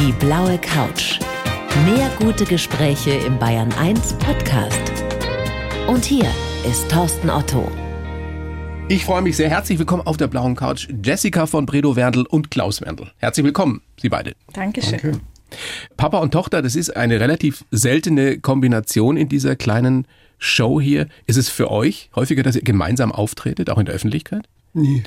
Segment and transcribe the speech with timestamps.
[0.00, 1.20] Die blaue Couch.
[1.84, 4.80] Mehr gute Gespräche im Bayern 1 Podcast.
[5.88, 6.24] Und hier
[6.66, 7.70] ist Thorsten Otto.
[8.88, 9.50] Ich freue mich sehr.
[9.50, 10.88] Herzlich willkommen auf der blauen Couch.
[11.04, 13.12] Jessica von Bredow Werndl und Klaus Werndl.
[13.18, 14.34] Herzlich willkommen, Sie beide.
[14.54, 15.00] Dankeschön.
[15.02, 15.20] Danke.
[15.98, 20.06] Papa und Tochter, das ist eine relativ seltene Kombination in dieser kleinen
[20.38, 21.08] Show hier.
[21.26, 24.48] Ist es für euch häufiger, dass ihr gemeinsam auftretet, auch in der Öffentlichkeit?
[24.72, 25.02] Nie.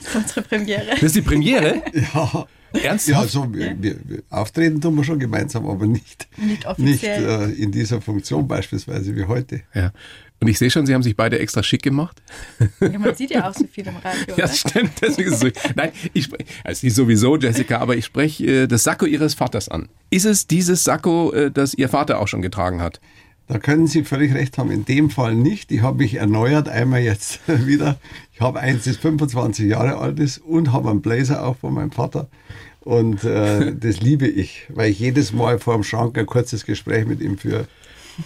[0.00, 0.86] Das ist unsere Premiere.
[0.90, 1.82] Das ist die Premiere?
[1.92, 2.46] ja.
[2.72, 3.08] Ernsthaft?
[3.08, 7.46] Ja, also wir, wir, auftreten tun wir schon gemeinsam, aber nicht, nicht, offiziell.
[7.46, 9.62] nicht äh, in dieser Funktion beispielsweise wie heute.
[9.74, 9.92] Ja.
[10.40, 12.22] Und ich sehe schon, Sie haben sich beide extra schick gemacht.
[12.80, 14.22] Ja, man sieht ja auch so viel im Radio.
[14.36, 14.92] ja, das stimmt.
[15.00, 15.48] Deswegen ist es so.
[15.74, 19.68] Nein, ich spreche, also nicht sowieso, Jessica, aber ich spreche äh, das Sakko Ihres Vaters
[19.68, 19.88] an.
[20.10, 23.00] Ist es dieses Sakko, äh, das Ihr Vater auch schon getragen hat?
[23.48, 24.70] Da können Sie völlig recht haben.
[24.70, 25.72] In dem Fall nicht.
[25.72, 27.98] Ich habe mich erneuert, einmal jetzt wieder.
[28.34, 31.90] Ich habe eins, das 25 Jahre alt ist und habe einen Blazer auch von meinem
[31.90, 32.28] Vater.
[32.80, 37.06] Und äh, das liebe ich, weil ich jedes Mal vor dem Schrank ein kurzes Gespräch
[37.06, 37.66] mit ihm führe.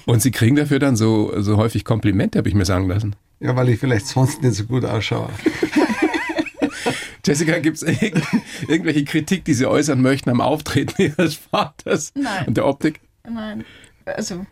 [0.07, 3.15] Und Sie kriegen dafür dann so, so häufig Komplimente, habe ich mir sagen lassen.
[3.41, 5.29] Ja, weil ich vielleicht sonst nicht so gut ausschaue.
[7.25, 8.25] Jessica, gibt es irgend,
[8.67, 12.47] irgendwelche Kritik, die Sie äußern möchten am Auftreten Ihres Vaters Nein.
[12.49, 13.01] und der Optik?
[13.25, 13.65] Nein.
[14.05, 14.47] Also,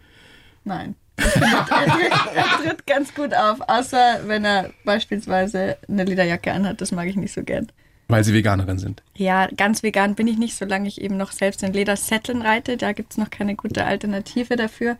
[0.65, 0.95] nein.
[1.17, 6.81] er, tritt, er tritt ganz gut auf, außer wenn er beispielsweise eine Lederjacke anhat.
[6.81, 7.71] Das mag ich nicht so gern.
[8.11, 9.05] Weil Sie Veganerin sind?
[9.17, 12.77] Ja, ganz vegan bin ich nicht, solange ich eben noch selbst in Ledersätteln reite.
[12.77, 14.97] Da gibt es noch keine gute Alternative dafür.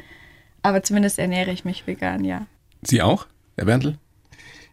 [0.63, 2.47] Aber zumindest ernähre ich mich vegan, ja.
[2.83, 3.99] Sie auch, Herr Berndl?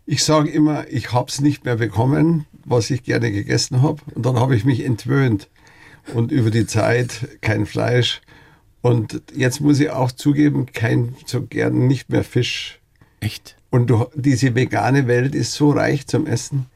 [0.06, 4.02] Ich sage immer, ich habe es nicht mehr bekommen, was ich gerne gegessen habe.
[4.14, 5.50] Und dann habe ich mich entwöhnt.
[6.14, 8.22] Und über die Zeit kein Fleisch.
[8.82, 12.80] Und jetzt muss ich auch zugeben, kein so gern nicht mehr Fisch.
[13.20, 13.56] Echt?
[13.70, 16.68] Und du, diese vegane Welt ist so reich zum Essen.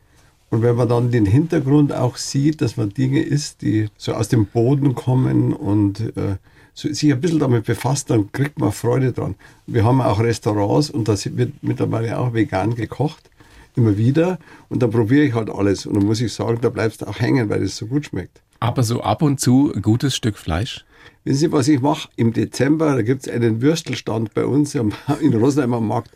[0.50, 4.28] Und wenn man dann den Hintergrund auch sieht, dass man Dinge isst, die so aus
[4.28, 6.36] dem Boden kommen und äh,
[6.74, 9.36] so, sich ein bisschen damit befasst, dann kriegt man Freude dran.
[9.66, 13.30] Wir haben auch Restaurants und da wird mittlerweile auch vegan gekocht,
[13.78, 14.40] immer wieder.
[14.68, 15.86] Und dann probiere ich halt alles.
[15.86, 18.42] Und dann muss ich sagen, da bleibst du auch hängen, weil es so gut schmeckt.
[18.59, 20.86] Aber so ab und zu ein gutes Stück Fleisch?
[21.24, 22.09] Wissen Sie, was ich mache?
[22.16, 24.74] Im Dezember, da gibt es einen Würstelstand bei uns
[25.22, 26.12] in Rosenheim am Markt.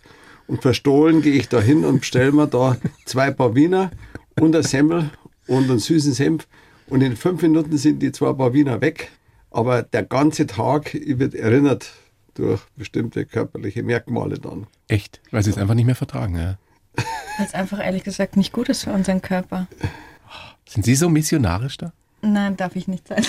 [0.47, 3.91] Und verstohlen gehe ich da hin und bestelle mir da zwei Paar Wiener
[4.39, 5.11] und ein Semmel
[5.47, 6.47] und einen süßen Senf.
[6.87, 9.11] Und in fünf Minuten sind die zwei Paar Wiener weg.
[9.51, 11.91] Aber der ganze Tag wird erinnert
[12.33, 14.67] durch bestimmte körperliche Merkmale dann.
[14.87, 15.21] Echt?
[15.31, 16.57] Weil sie es einfach nicht mehr vertragen, ja.
[16.95, 19.67] Weil es einfach ehrlich gesagt nicht gut ist für unseren Körper.
[20.67, 21.93] Sind Sie so missionarisch da?
[22.25, 23.23] Nein, darf ich nicht sein.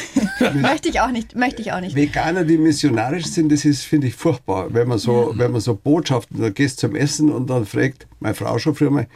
[0.60, 1.94] möchte ich auch nicht, möchte ich auch nicht.
[1.94, 4.72] Veganer, die missionarisch sind, das ist, finde ich, furchtbar.
[4.72, 5.38] Wenn man so, ja.
[5.38, 8.90] wenn man so Botschaften, da gehst zum Essen und dann fragt meine Frau schon früher
[8.90, 9.06] mal,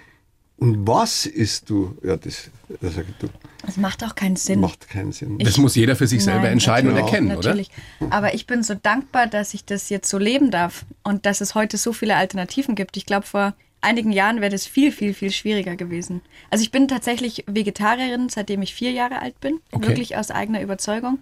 [0.60, 1.96] und was isst du?
[2.04, 2.50] Ja, das,
[2.82, 3.28] das, du,
[3.64, 4.60] das macht auch keinen Sinn.
[4.60, 5.38] Macht keinen Sinn.
[5.38, 7.70] Das muss jeder für sich selber Nein, entscheiden und erkennen, natürlich.
[7.98, 8.12] oder?
[8.12, 11.54] Aber ich bin so dankbar, dass ich das jetzt so leben darf und dass es
[11.54, 12.98] heute so viele Alternativen gibt.
[12.98, 16.20] Ich glaube, vor einigen Jahren wäre das viel, viel, viel schwieriger gewesen.
[16.50, 19.60] Also ich bin tatsächlich Vegetarierin, seitdem ich vier Jahre alt bin.
[19.72, 19.88] Okay.
[19.88, 21.18] Wirklich aus eigener Überzeugung.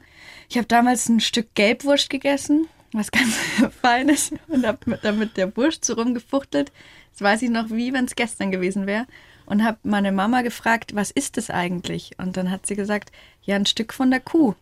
[0.48, 3.34] Ich habe damals ein Stück Gelbwurst gegessen, was ganz
[3.82, 6.72] Feines, und habe damit der Wurst so rumgefuchtelt.
[7.12, 9.06] Das weiß ich noch, wie wenn es gestern gewesen wäre
[9.48, 12.12] und habe meine Mama gefragt, was ist das eigentlich?
[12.18, 13.10] Und dann hat sie gesagt,
[13.42, 14.54] ja, ein Stück von der Kuh.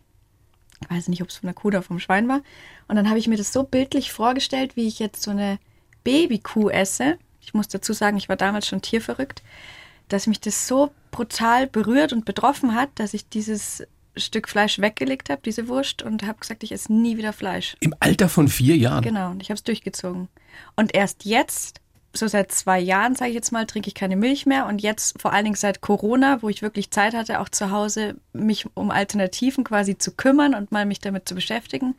[0.81, 2.41] Ich weiß nicht, ob es von der Kuh oder vom Schwein war.
[2.87, 5.59] Und dann habe ich mir das so bildlich vorgestellt, wie ich jetzt so eine
[6.05, 7.17] Babykuh esse.
[7.47, 9.41] Ich muss dazu sagen, ich war damals schon tierverrückt,
[10.09, 13.87] dass mich das so brutal berührt und betroffen hat, dass ich dieses
[14.17, 17.77] Stück Fleisch weggelegt habe, diese Wurst, und habe gesagt, ich esse nie wieder Fleisch.
[17.79, 19.01] Im Alter von vier Jahren?
[19.01, 20.27] Genau, und ich habe es durchgezogen.
[20.75, 21.79] Und erst jetzt
[22.13, 24.65] so seit zwei Jahren, sage ich jetzt mal, trinke ich keine Milch mehr.
[24.65, 28.15] Und jetzt vor allen Dingen seit Corona, wo ich wirklich Zeit hatte, auch zu Hause
[28.33, 31.95] mich um Alternativen quasi zu kümmern und mal mich damit zu beschäftigen,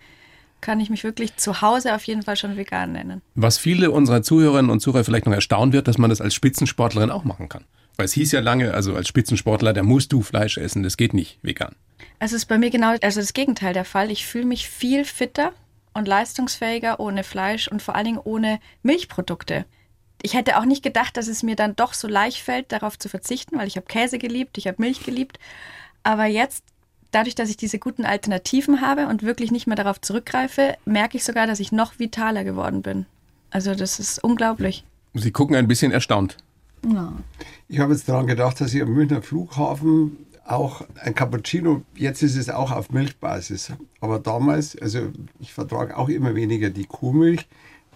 [0.60, 3.22] kann ich mich wirklich zu Hause auf jeden Fall schon vegan nennen.
[3.34, 7.10] Was viele unserer Zuhörerinnen und Zuhörer vielleicht noch erstaunen wird, dass man das als Spitzensportlerin
[7.10, 7.64] auch machen kann.
[7.96, 11.14] Weil es hieß ja lange, also als Spitzensportler, da musst du Fleisch essen, das geht
[11.14, 11.74] nicht vegan.
[12.20, 14.10] Also ist bei mir genau also das Gegenteil der Fall.
[14.10, 15.52] Ich fühle mich viel fitter
[15.94, 19.64] und leistungsfähiger ohne Fleisch und vor allen Dingen ohne Milchprodukte
[20.22, 23.08] ich hätte auch nicht gedacht, dass es mir dann doch so leicht fällt, darauf zu
[23.08, 25.38] verzichten, weil ich habe Käse geliebt, ich habe Milch geliebt.
[26.02, 26.64] Aber jetzt,
[27.10, 31.24] dadurch, dass ich diese guten Alternativen habe und wirklich nicht mehr darauf zurückgreife, merke ich
[31.24, 33.06] sogar, dass ich noch vitaler geworden bin.
[33.50, 34.84] Also das ist unglaublich.
[35.14, 36.36] Sie gucken ein bisschen erstaunt.
[36.86, 37.12] Ja.
[37.68, 42.36] Ich habe jetzt daran gedacht, dass ich am Münchner Flughafen auch ein Cappuccino, jetzt ist
[42.36, 43.72] es auch auf Milchbasis.
[44.00, 47.46] Aber damals, also ich vertrage auch immer weniger die Kuhmilch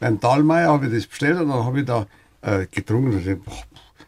[0.03, 2.07] beim Dahlmeier habe ich das bestellt und dann habe ich da
[2.41, 3.13] äh, getrunken.
[3.15, 3.41] Und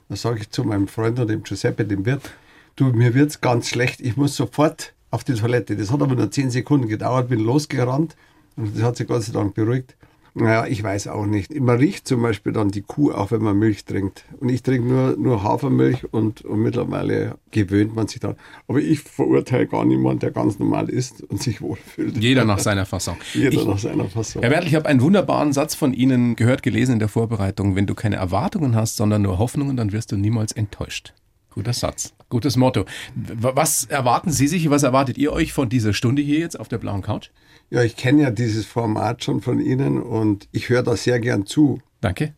[0.08, 2.32] dann sage ich zu meinem Freund und dem Giuseppe, dem Wirt,
[2.76, 5.76] du, mir wird es ganz schlecht, ich muss sofort auf die Toilette.
[5.76, 8.16] Das hat aber nur zehn Sekunden gedauert, bin losgerannt
[8.56, 9.96] und das hat sich Gott sei Dank beruhigt.
[10.36, 11.54] Naja, ich weiß auch nicht.
[11.60, 14.24] Man riecht zum Beispiel dann die Kuh auch, wenn man Milch trinkt.
[14.40, 18.36] Und ich trinke nur, nur Hafermilch und, und mittlerweile gewöhnt man sich daran.
[18.66, 22.16] Aber ich verurteile gar niemanden, der ganz normal isst und sich wohlfühlt.
[22.16, 23.16] Jeder nach seiner Fassung.
[23.32, 24.42] Jeder ich, nach seiner Fassung.
[24.42, 27.76] Herr Wertel, ich habe einen wunderbaren Satz von Ihnen gehört, gelesen in der Vorbereitung.
[27.76, 31.14] Wenn du keine Erwartungen hast, sondern nur Hoffnungen, dann wirst du niemals enttäuscht.
[31.50, 32.84] Guter Satz, gutes Motto.
[33.14, 36.78] Was erwarten Sie sich, was erwartet ihr euch von dieser Stunde hier jetzt auf der
[36.78, 37.31] blauen Couch?
[37.70, 41.46] Ja, ich kenne ja dieses Format schon von Ihnen und ich höre da sehr gern
[41.46, 41.81] zu.
[42.00, 42.34] Danke.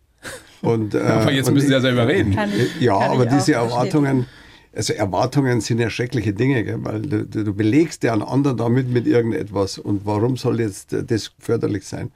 [0.60, 2.38] Und, äh, aber jetzt müssen Sie ja selber reden.
[2.54, 4.26] Ich, ja, aber diese Erwartungen,
[4.74, 6.78] also Erwartungen sind ja schreckliche Dinge, gell?
[6.80, 9.78] weil du, du, belegst ja einen anderen damit mit irgendetwas.
[9.78, 12.10] Und warum soll jetzt das förderlich sein?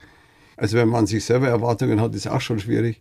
[0.58, 3.00] Also wenn man sich selber Erwartungen hat, ist auch schon schwierig.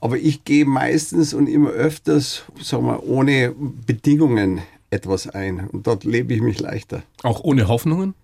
[0.00, 3.54] Aber ich gehe meistens und immer öfters, sagen wir, ohne
[3.86, 4.60] Bedingungen
[4.90, 5.68] etwas ein.
[5.68, 7.02] Und dort lebe ich mich leichter.
[7.22, 8.14] Auch ohne Hoffnungen?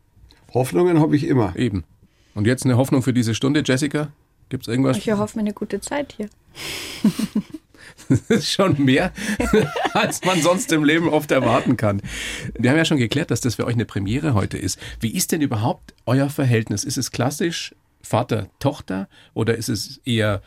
[0.52, 1.56] Hoffnungen habe ich immer.
[1.56, 1.84] Eben.
[2.34, 4.12] Und jetzt eine Hoffnung für diese Stunde, Jessica?
[4.48, 4.98] Gibt es irgendwas?
[4.98, 6.28] Ich erhoffe mir eine gute Zeit hier.
[8.08, 9.12] das ist schon mehr,
[9.94, 12.02] als man sonst im Leben oft erwarten kann.
[12.58, 14.78] Wir haben ja schon geklärt, dass das für euch eine Premiere heute ist.
[15.00, 16.84] Wie ist denn überhaupt euer Verhältnis?
[16.84, 20.42] Ist es klassisch Vater-Tochter oder ist es eher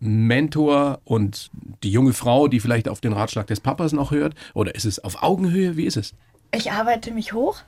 [0.00, 1.50] Mentor und
[1.82, 4.34] die junge Frau, die vielleicht auf den Ratschlag des Papas noch hört?
[4.54, 5.76] Oder ist es auf Augenhöhe?
[5.76, 6.14] Wie ist es?
[6.54, 7.58] Ich arbeite mich hoch.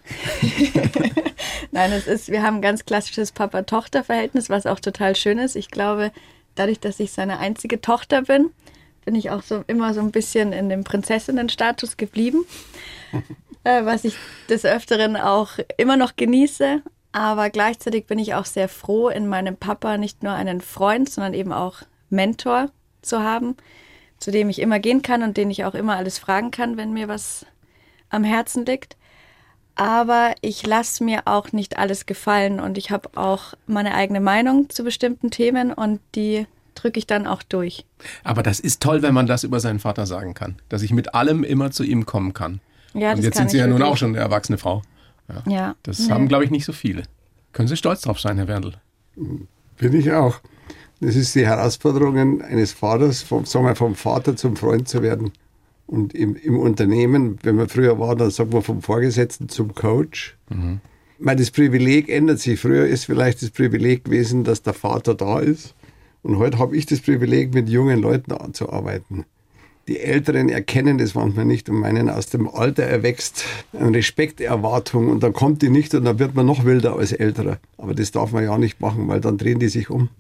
[1.70, 5.54] Nein, es ist, wir haben ein ganz klassisches Papa-Tochter-Verhältnis, was auch total schön ist.
[5.54, 6.12] Ich glaube,
[6.54, 8.50] dadurch, dass ich seine einzige Tochter bin,
[9.04, 12.44] bin ich auch so immer so ein bisschen in dem Prinzessinnenstatus geblieben,
[13.64, 14.16] äh, was ich
[14.48, 16.82] des Öfteren auch immer noch genieße.
[17.12, 21.34] Aber gleichzeitig bin ich auch sehr froh, in meinem Papa nicht nur einen Freund, sondern
[21.34, 22.70] eben auch Mentor
[23.02, 23.56] zu haben,
[24.18, 26.92] zu dem ich immer gehen kann und den ich auch immer alles fragen kann, wenn
[26.92, 27.46] mir was
[28.10, 28.96] am Herzen liegt.
[29.76, 34.68] Aber ich lasse mir auch nicht alles gefallen und ich habe auch meine eigene Meinung
[34.68, 37.86] zu bestimmten Themen und die drücke ich dann auch durch.
[38.24, 41.14] Aber das ist toll, wenn man das über seinen Vater sagen kann, dass ich mit
[41.14, 42.60] allem immer zu ihm kommen kann.
[42.92, 44.82] Ja, und jetzt sind Sie ja nun auch schon eine erwachsene Frau.
[45.28, 45.42] Ja.
[45.46, 46.12] ja das nee.
[46.12, 47.04] haben, glaube ich, nicht so viele.
[47.52, 48.74] Können Sie stolz drauf sein, Herr Werndl?
[49.76, 50.40] Bin ich auch.
[51.00, 55.32] Das ist die Herausforderung eines Vaters, vom, sagen wir, vom Vater zum Freund zu werden.
[55.86, 60.36] Und im, im Unternehmen, wenn man früher war, dann sagt man vom Vorgesetzten zum Coach.
[60.50, 60.80] Mhm.
[61.18, 62.60] Meine, das Privileg ändert sich.
[62.60, 65.74] Früher ist vielleicht das Privileg gewesen, dass der Vater da ist.
[66.22, 69.24] Und heute habe ich das Privileg, mit jungen Leuten anzuarbeiten.
[69.88, 75.22] Die Älteren erkennen das manchmal nicht und meinen, aus dem Alter erwächst eine Respekterwartung und
[75.22, 77.58] dann kommt die nicht und dann wird man noch wilder als Älterer.
[77.78, 80.10] Aber das darf man ja nicht machen, weil dann drehen die sich um.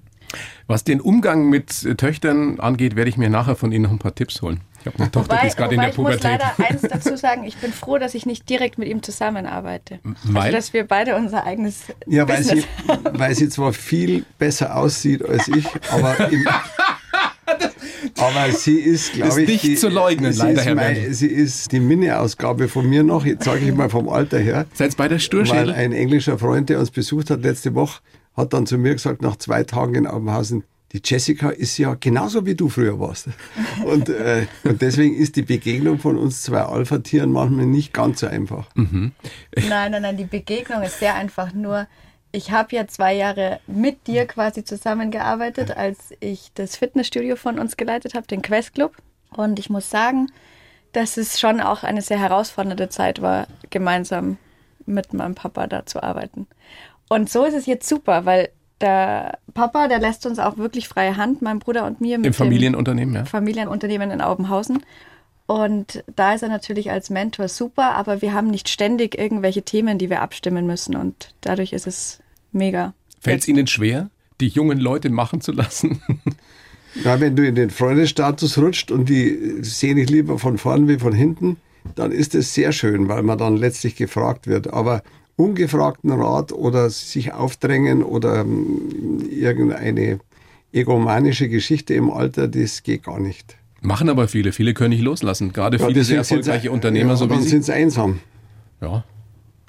[0.66, 4.14] Was den Umgang mit Töchtern angeht, werde ich mir nachher von Ihnen noch ein paar
[4.14, 4.60] Tipps holen.
[4.80, 6.24] Ich habe eine Tochter, wobei, die ist gerade in der Pubertät.
[6.24, 9.02] Ich muss leider eins dazu sagen, ich bin froh, dass ich nicht direkt mit ihm
[9.02, 9.98] zusammenarbeite.
[10.02, 10.42] Also, weil?
[10.42, 12.64] Also, dass wir beide unser eigenes Ja, weil sie,
[13.12, 16.46] weil sie zwar viel besser aussieht als ich, aber im,
[18.16, 21.80] aber sie ist, glaube ich, nicht die, zu leugnen, leider, Herr mein, Sie ist die
[21.80, 24.66] Mini-Ausgabe von mir noch, jetzt sage ich mal vom Alter her.
[24.72, 25.68] Seid bei der Sturschädel?
[25.68, 28.00] Weil ein englischer Freund, der uns besucht hat letzte Woche,
[28.40, 32.46] hat dann zu mir gesagt, nach zwei Tagen in Aubenhausen, die Jessica ist ja genauso
[32.46, 33.28] wie du früher warst.
[33.84, 38.26] Und, äh, und deswegen ist die Begegnung von uns zwei Alpha-Tieren manchmal nicht ganz so
[38.26, 38.66] einfach.
[38.74, 39.12] Mhm.
[39.54, 41.54] Nein, nein, nein, die Begegnung ist sehr einfach.
[41.54, 41.86] Nur,
[42.32, 47.76] ich habe ja zwei Jahre mit dir quasi zusammengearbeitet, als ich das Fitnessstudio von uns
[47.76, 48.96] geleitet habe, den Quest Club.
[49.30, 50.26] Und ich muss sagen,
[50.92, 54.38] dass es schon auch eine sehr herausfordernde Zeit war, gemeinsam
[54.86, 56.46] mit meinem Papa da zu arbeiten.
[57.10, 58.50] Und so ist es jetzt super, weil
[58.80, 62.16] der Papa, der lässt uns auch wirklich freie Hand, mein Bruder und mir.
[62.16, 63.24] Im Familienunternehmen, ja.
[63.24, 64.84] Familienunternehmen in Aubenhausen.
[65.46, 69.98] Und da ist er natürlich als Mentor super, aber wir haben nicht ständig irgendwelche Themen,
[69.98, 70.94] die wir abstimmen müssen.
[70.94, 72.20] Und dadurch ist es
[72.52, 72.94] mega.
[73.18, 74.08] Fällt es Ihnen schwer,
[74.40, 76.00] die jungen Leute machen zu lassen?
[77.04, 80.98] Ja, wenn du in den Freundesstatus rutscht und die sehen dich lieber von vorn wie
[80.98, 81.58] von hinten,
[81.94, 84.72] dann ist es sehr schön, weil man dann letztlich gefragt wird.
[84.72, 85.04] Aber
[85.40, 90.20] ungefragten Rat oder sich aufdrängen oder ähm, irgendeine
[90.72, 93.56] egomanische Geschichte im Alter, das geht gar nicht.
[93.80, 94.52] Machen aber viele.
[94.52, 95.52] Viele können nicht loslassen.
[95.52, 97.48] Gerade ja, viele sehr erfolgreiche sind, Unternehmer, ja, so wie dann Sie.
[97.48, 98.20] sind sie einsam.
[98.80, 99.04] Ja,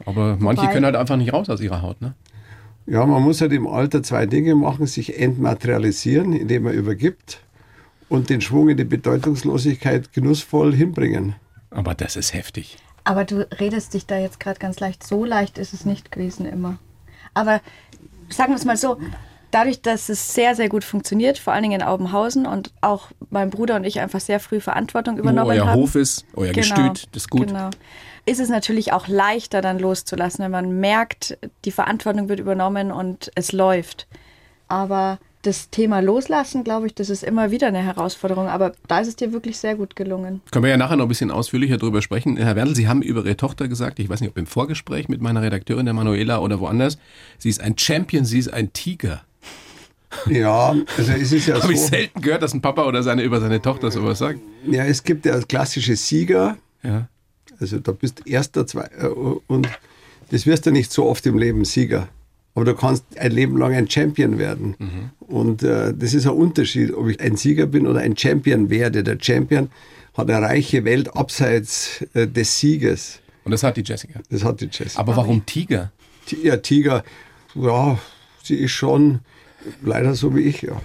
[0.05, 2.13] aber manche Wobei, können halt einfach nicht raus aus ihrer Haut, ne?
[2.87, 7.41] Ja, man muss halt im Alter zwei Dinge machen: sich entmaterialisieren, indem man übergibt,
[8.09, 11.35] und den Schwung in die Bedeutungslosigkeit genussvoll hinbringen.
[11.69, 12.77] Aber das ist heftig.
[13.03, 15.05] Aber du redest dich da jetzt gerade ganz leicht.
[15.05, 16.77] So leicht ist es nicht gewesen immer.
[17.33, 17.61] Aber
[18.29, 18.97] sagen wir es mal so,
[19.51, 23.49] dadurch, dass es sehr, sehr gut funktioniert, vor allen Dingen in Aubenhausen und auch mein
[23.49, 25.79] Bruder und ich einfach sehr früh Verantwortung übernommen Wo euer haben.
[25.79, 27.47] Hof ist, euer genau, Gestüt, das ist gut.
[27.47, 27.69] Genau.
[28.25, 33.31] ist es natürlich auch leichter dann loszulassen, wenn man merkt, die Verantwortung wird übernommen und
[33.35, 34.07] es läuft.
[34.67, 38.47] Aber das Thema Loslassen, glaube ich, das ist immer wieder eine Herausforderung.
[38.47, 40.41] Aber da ist es dir wirklich sehr gut gelungen.
[40.51, 42.37] Können wir ja nachher noch ein bisschen ausführlicher darüber sprechen.
[42.37, 45.21] Herr Werndl, Sie haben über Ihre Tochter gesagt, ich weiß nicht, ob im Vorgespräch mit
[45.21, 46.97] meiner Redakteurin, der Manuela, oder woanders,
[47.37, 49.23] sie ist ein Champion, sie ist ein Tiger.
[50.29, 51.71] Ja, also es ist ja Habe so.
[51.71, 54.39] ich selten gehört, dass ein Papa oder seine über seine Tochter sowas sagt.
[54.69, 56.57] Ja, es gibt ja klassische Sieger.
[56.83, 57.07] Ja.
[57.59, 59.67] Also da bist erster, zwei äh, und
[60.31, 62.07] das wirst du nicht so oft im Leben Sieger.
[62.53, 64.75] Aber du kannst ein Leben lang ein Champion werden.
[65.19, 69.03] Und äh, das ist ein Unterschied, ob ich ein Sieger bin oder ein Champion werde.
[69.03, 69.69] Der Champion
[70.15, 73.19] hat eine reiche Welt abseits äh, des Sieges.
[73.45, 74.19] Und das hat die Jessica.
[74.29, 74.99] Das hat die Jessica.
[74.99, 75.91] Aber warum Tiger?
[76.25, 77.03] Ti- ja, Tiger,
[77.55, 77.97] ja,
[78.43, 79.19] sie ist schon
[79.81, 80.73] leider so wie ich, ja.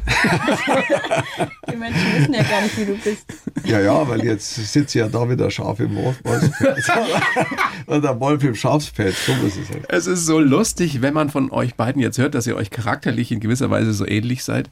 [1.70, 3.26] Die Menschen wissen ja gar nicht, wie du bist.
[3.64, 6.90] Ja, ja, weil jetzt sitze ich ja da wieder scharf im Wolfspelz.
[7.86, 9.82] Und der Wolf im Schafspelz, so muss es sein.
[9.88, 13.32] Es ist so lustig, wenn man von euch beiden jetzt hört, dass ihr euch charakterlich
[13.32, 14.70] in gewisser Weise so ähnlich seid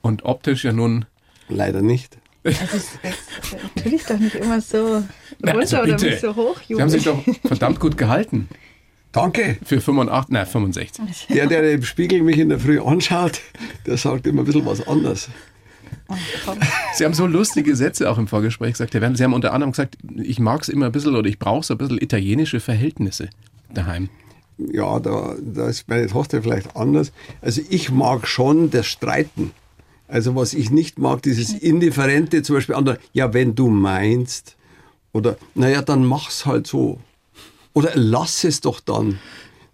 [0.00, 1.04] und optisch ja nun.
[1.48, 2.18] Leider nicht.
[2.42, 5.04] Das ist, das ist natürlich doch nicht immer so
[5.38, 8.48] Na, runter also oder nicht so hoch, Sie haben sich doch verdammt gut gehalten.
[9.12, 9.58] Danke.
[9.64, 11.26] Für 85, nein, 65.
[11.28, 13.40] Der, der im Spiegel mich in der Früh anschaut,
[13.86, 15.28] der sagt immer ein bisschen was anderes.
[16.94, 18.94] Sie haben so lustige Sätze auch im Vorgespräch gesagt.
[18.94, 19.16] Herr Werner.
[19.16, 21.74] Sie haben unter anderem gesagt, ich mag es immer ein bisschen oder ich brauche so
[21.74, 23.30] ein bisschen italienische Verhältnisse
[23.72, 24.08] daheim.
[24.58, 27.12] Ja, da, da ist meine Tochter vielleicht anders.
[27.40, 29.52] Also ich mag schon das Streiten.
[30.08, 34.56] Also was ich nicht mag, dieses Indifferente, zum Beispiel andere, ja, wenn du meinst,
[35.12, 36.98] oder naja, dann mach's halt so.
[37.72, 39.18] Oder lass es doch dann.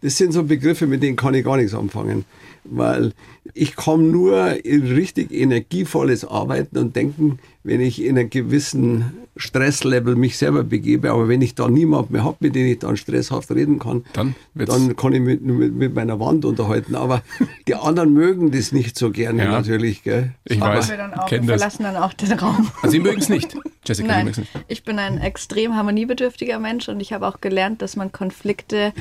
[0.01, 2.25] Das sind so Begriffe, mit denen kann ich gar nichts anfangen.
[2.65, 3.13] Weil
[3.55, 10.17] ich komme nur in richtig energievolles Arbeiten und Denken, wenn ich in einem gewissen Stresslevel
[10.17, 11.11] mich selber begebe.
[11.11, 14.35] Aber wenn ich da niemand mehr habe, mit dem ich dann stresshaft reden kann, Dann
[14.55, 16.95] dann kann ich mit, mit, mit meiner Wand unterhalten.
[16.95, 17.23] Aber
[17.69, 19.51] die anderen mögen das nicht so gerne Ja.
[19.53, 20.03] natürlich.
[20.03, 20.33] Gell?
[20.45, 21.61] Ich Aber weiß, wir dann auch, wir kenne das.
[21.61, 22.71] verlassen dann auch den Raum.
[22.83, 23.57] Also Sie mögen es nicht.
[23.87, 24.43] Jessica, Nein, nicht.
[24.69, 28.93] ich bin ein extrem harmoniebedürftiger Mensch und ich habe auch gelernt, dass man Konflikte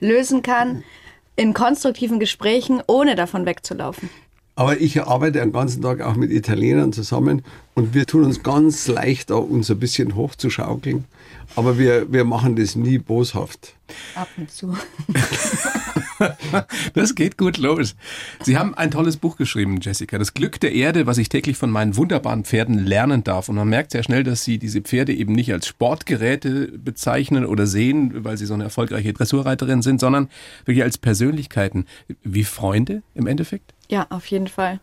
[0.00, 0.82] lösen kann
[1.36, 4.10] in konstruktiven Gesprächen, ohne davon wegzulaufen.
[4.56, 7.42] Aber ich arbeite den ganzen Tag auch mit Italienern zusammen
[7.74, 11.04] und wir tun uns ganz leicht, da uns ein bisschen hochzuschaukeln.
[11.56, 13.74] Aber wir, wir machen das nie boshaft.
[14.14, 14.76] Ab und zu.
[16.94, 17.94] Das geht gut los.
[18.42, 20.18] Sie haben ein tolles Buch geschrieben, Jessica.
[20.18, 23.48] Das Glück der Erde, was ich täglich von meinen wunderbaren Pferden lernen darf.
[23.48, 27.66] Und man merkt sehr schnell, dass Sie diese Pferde eben nicht als Sportgeräte bezeichnen oder
[27.66, 30.28] sehen, weil Sie so eine erfolgreiche Dressurreiterin sind, sondern
[30.64, 31.86] wirklich als Persönlichkeiten.
[32.22, 33.74] Wie Freunde im Endeffekt?
[33.88, 34.80] Ja, auf jeden Fall.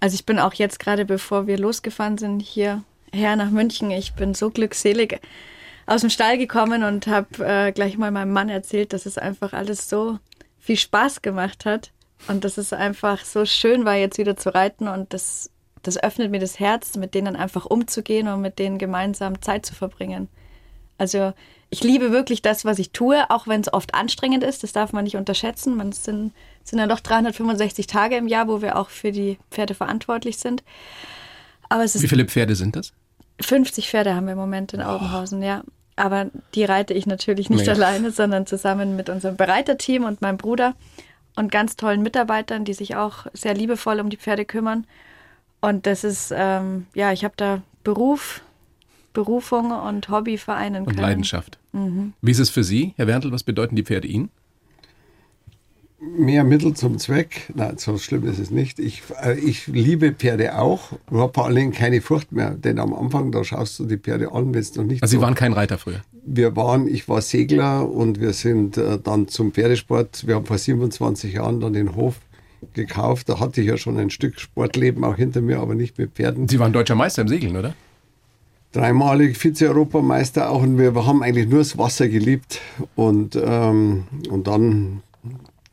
[0.00, 4.34] Also ich bin auch jetzt gerade, bevor wir losgefahren sind, hierher nach München, ich bin
[4.34, 5.20] so glückselig
[5.86, 9.52] aus dem Stall gekommen und habe äh, gleich mal meinem Mann erzählt, dass es einfach
[9.52, 10.18] alles so
[10.62, 11.90] viel Spaß gemacht hat
[12.28, 15.50] und dass es einfach so schön war, jetzt wieder zu reiten und das,
[15.82, 19.74] das öffnet mir das Herz, mit denen einfach umzugehen und mit denen gemeinsam Zeit zu
[19.74, 20.28] verbringen.
[20.98, 21.32] Also
[21.68, 24.62] ich liebe wirklich das, was ich tue, auch wenn es oft anstrengend ist.
[24.62, 25.76] Das darf man nicht unterschätzen.
[25.76, 29.38] Man es sind, sind ja doch 365 Tage im Jahr, wo wir auch für die
[29.50, 30.62] Pferde verantwortlich sind.
[31.68, 32.92] Aber Wie viele Pferde sind das?
[33.40, 35.64] 50 Pferde haben wir im Moment in Aubenhausen, ja.
[36.02, 37.70] Aber die reite ich natürlich nicht Nee.
[37.72, 40.74] alleine, sondern zusammen mit unserem Bereiterteam und meinem Bruder
[41.36, 44.84] und ganz tollen Mitarbeitern, die sich auch sehr liebevoll um die Pferde kümmern.
[45.60, 48.40] Und das ist, ähm, ja, ich habe da Beruf,
[49.12, 51.02] Berufung und Hobby vereinen Und können.
[51.02, 51.60] Leidenschaft.
[51.72, 53.30] Wie ist es für Sie, Herr Werndl?
[53.30, 54.28] Was bedeuten die Pferde Ihnen?
[56.04, 58.80] Mehr Mittel zum Zweck, nein, so schlimm ist es nicht.
[58.80, 62.50] Ich, äh, ich liebe Pferde auch, und habe vor allen Dingen keine Furcht mehr.
[62.50, 65.22] Denn am Anfang, da schaust du die Pferde an, wenn es noch nicht Also Sie
[65.22, 66.02] waren kein Reiter früher.
[66.24, 70.26] wir waren, ich war Segler und wir sind äh, dann zum Pferdesport.
[70.26, 72.16] Wir haben vor 27 Jahren dann den Hof
[72.74, 73.28] gekauft.
[73.28, 76.48] Da hatte ich ja schon ein Stück Sportleben auch hinter mir, aber nicht mit Pferden.
[76.48, 77.74] Sie waren deutscher Meister im Segeln, oder?
[78.72, 82.60] Dreimalig Vize-Europameister auch und wir haben eigentlich nur das Wasser geliebt.
[82.96, 85.02] Und, ähm, und dann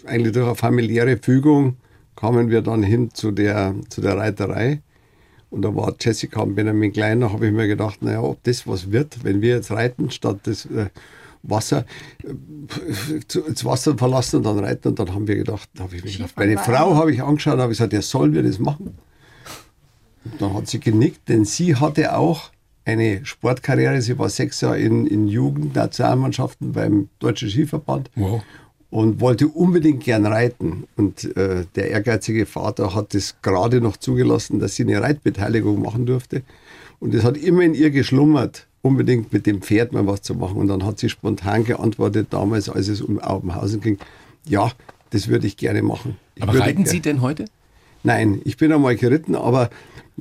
[0.05, 1.77] eigentlich durch eine familiäre Fügung
[2.15, 4.81] kamen wir dann hin zu der, zu der Reiterei.
[5.49, 8.67] Und da war Jessica und Benjamin klein, da habe ich mir gedacht, naja, ob das
[8.67, 10.89] was wird, wenn wir jetzt reiten, statt das äh,
[11.41, 11.85] Wasser,
[12.23, 14.89] äh, zu- das Wasser verlassen und dann reiten.
[14.89, 17.55] Und dann haben wir gedacht, da habe ich mir gedacht, meine Frau habe ich angeschaut
[17.55, 18.97] und habe gesagt, ja, sollen wir das machen?
[20.25, 22.51] Und dann hat sie genickt, denn sie hatte auch
[22.85, 24.01] eine Sportkarriere.
[24.01, 28.43] Sie war sechs Jahre in, in Jugendnationalmannschaften beim Deutschen Skiverband Wow.
[28.89, 30.85] Und wollte unbedingt gern reiten.
[30.95, 36.05] Und äh, der ehrgeizige Vater hat es gerade noch zugelassen, dass sie eine Reitbeteiligung machen
[36.05, 36.43] durfte.
[36.99, 38.67] Und das hat immer in ihr geschlummert.
[38.81, 40.57] unbedingt mit dem Pferd mal was zu machen.
[40.57, 43.97] Und dann hat sie spontan geantwortet, damals, als es um Aubenhausen ging,
[44.45, 44.71] ja,
[45.09, 46.17] das würde ich gerne machen.
[46.35, 47.45] Ich Aber reiten Sie denn heute?
[48.03, 49.69] Nein, ich bin einmal geritten, aber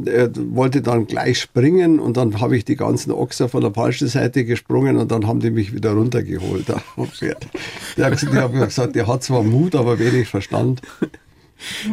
[0.04, 4.08] äh, wollte dann gleich springen und dann habe ich die ganzen Ochser von der falschen
[4.08, 6.66] Seite gesprungen und dann haben die mich wieder runtergeholt.
[7.96, 10.82] Der hat gesagt, der hat zwar Mut, aber wenig Verstand.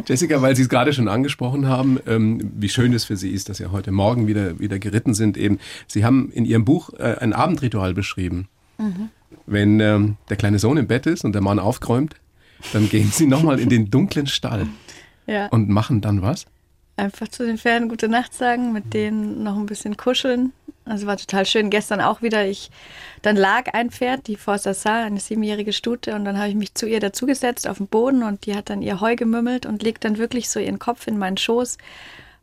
[0.06, 3.48] Jessica, weil Sie es gerade schon angesprochen haben, ähm, wie schön es für Sie ist,
[3.48, 5.36] dass Sie heute Morgen wieder, wieder geritten sind.
[5.36, 8.46] Eben, Sie haben in Ihrem Buch äh, ein Abendritual beschrieben.
[8.78, 9.08] Mhm.
[9.46, 12.14] Wenn ähm, der kleine Sohn im Bett ist und der Mann aufgeräumt,
[12.72, 14.68] dann gehen Sie nochmal in den dunklen Stall
[15.26, 15.46] ja.
[15.48, 16.46] und machen dann was?
[16.96, 20.52] Einfach zu den Pferden gute Nacht sagen, mit denen noch ein bisschen kuscheln.
[20.86, 21.68] Also war total schön.
[21.68, 22.46] Gestern auch wieder.
[22.46, 22.70] Ich,
[23.22, 26.74] dann lag ein Pferd, die Forza Sa, eine siebenjährige Stute, und dann habe ich mich
[26.74, 30.04] zu ihr dazugesetzt auf den Boden und die hat dann ihr Heu gemümmelt und legt
[30.04, 31.76] dann wirklich so ihren Kopf in meinen Schoß.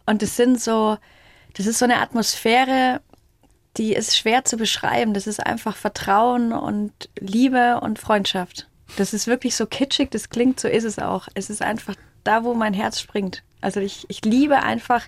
[0.06, 0.98] Und das sind so,
[1.56, 3.02] das ist so eine Atmosphäre,
[3.78, 5.14] die ist schwer zu beschreiben.
[5.14, 8.68] Das ist einfach Vertrauen und Liebe und Freundschaft.
[8.98, 11.28] Das ist wirklich so kitschig, das klingt, so ist es auch.
[11.34, 13.44] Es ist einfach da, wo mein Herz springt.
[13.62, 15.08] Also ich, ich liebe einfach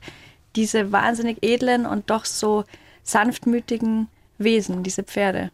[0.55, 2.63] diese wahnsinnig edlen und doch so
[3.03, 4.07] sanftmütigen
[4.37, 5.51] Wesen, diese Pferde.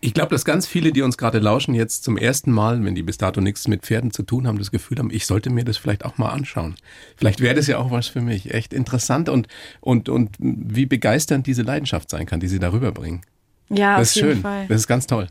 [0.00, 3.02] Ich glaube, dass ganz viele, die uns gerade lauschen, jetzt zum ersten Mal, wenn die
[3.02, 5.76] bis dato nichts mit Pferden zu tun haben, das Gefühl haben, ich sollte mir das
[5.76, 6.76] vielleicht auch mal anschauen.
[7.16, 8.54] Vielleicht wäre das ja auch was für mich.
[8.54, 9.46] Echt interessant und,
[9.80, 13.20] und, und wie begeisternd diese Leidenschaft sein kann, die sie darüber bringen.
[13.68, 14.40] Ja, das ist schön.
[14.40, 14.66] Fall.
[14.68, 15.28] Das ist ganz toll.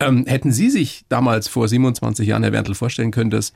[0.00, 3.52] Ähm, hätten Sie sich damals vor 27 Jahren, Herr Werntel, vorstellen können, dass,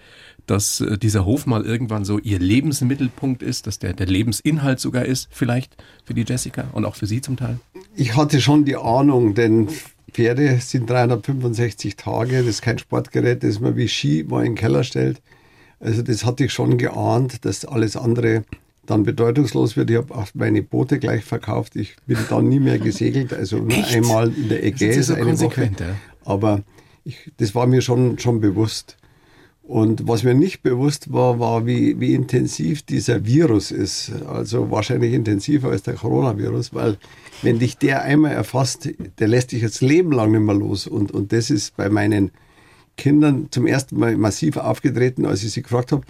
[0.46, 5.04] dass äh, dieser Hof mal irgendwann so Ihr Lebensmittelpunkt ist, dass der, der Lebensinhalt sogar
[5.04, 7.58] ist, vielleicht für die Jessica und auch für Sie zum Teil?
[7.94, 9.68] Ich hatte schon die Ahnung, denn
[10.12, 14.58] Pferde sind 365 Tage, das ist kein Sportgerät, das man wie Ski mal in den
[14.58, 15.22] Keller stellt.
[15.80, 18.44] Also das hatte ich schon geahnt, dass alles andere
[18.92, 19.90] dann bedeutungslos wird.
[19.90, 21.76] Ich habe auch meine Boote gleich verkauft.
[21.76, 23.94] Ich bin dann nie mehr gesegelt, also nur Echt?
[23.94, 25.70] einmal in der Ägäis so eine Woche.
[25.78, 25.96] Ja.
[26.24, 26.62] Aber
[27.04, 28.98] ich, das war mir schon, schon bewusst.
[29.62, 34.12] Und was mir nicht bewusst war, war, wie, wie intensiv dieser Virus ist.
[34.26, 36.98] Also wahrscheinlich intensiver als der Coronavirus, weil
[37.40, 40.86] wenn dich der einmal erfasst, der lässt dich jetzt Leben lang nicht mehr los.
[40.86, 42.32] Und, und das ist bei meinen
[42.98, 46.02] Kindern zum ersten Mal massiv aufgetreten, als ich sie gefragt habe,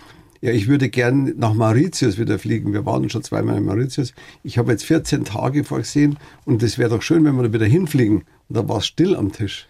[0.43, 2.73] ja, ich würde gern nach Mauritius wieder fliegen.
[2.73, 4.13] Wir waren schon zweimal in Mauritius.
[4.43, 7.67] Ich habe jetzt 14 Tage vorgesehen und es wäre doch schön, wenn wir da wieder
[7.67, 8.25] hinfliegen.
[8.49, 9.69] Und da war es still am Tisch.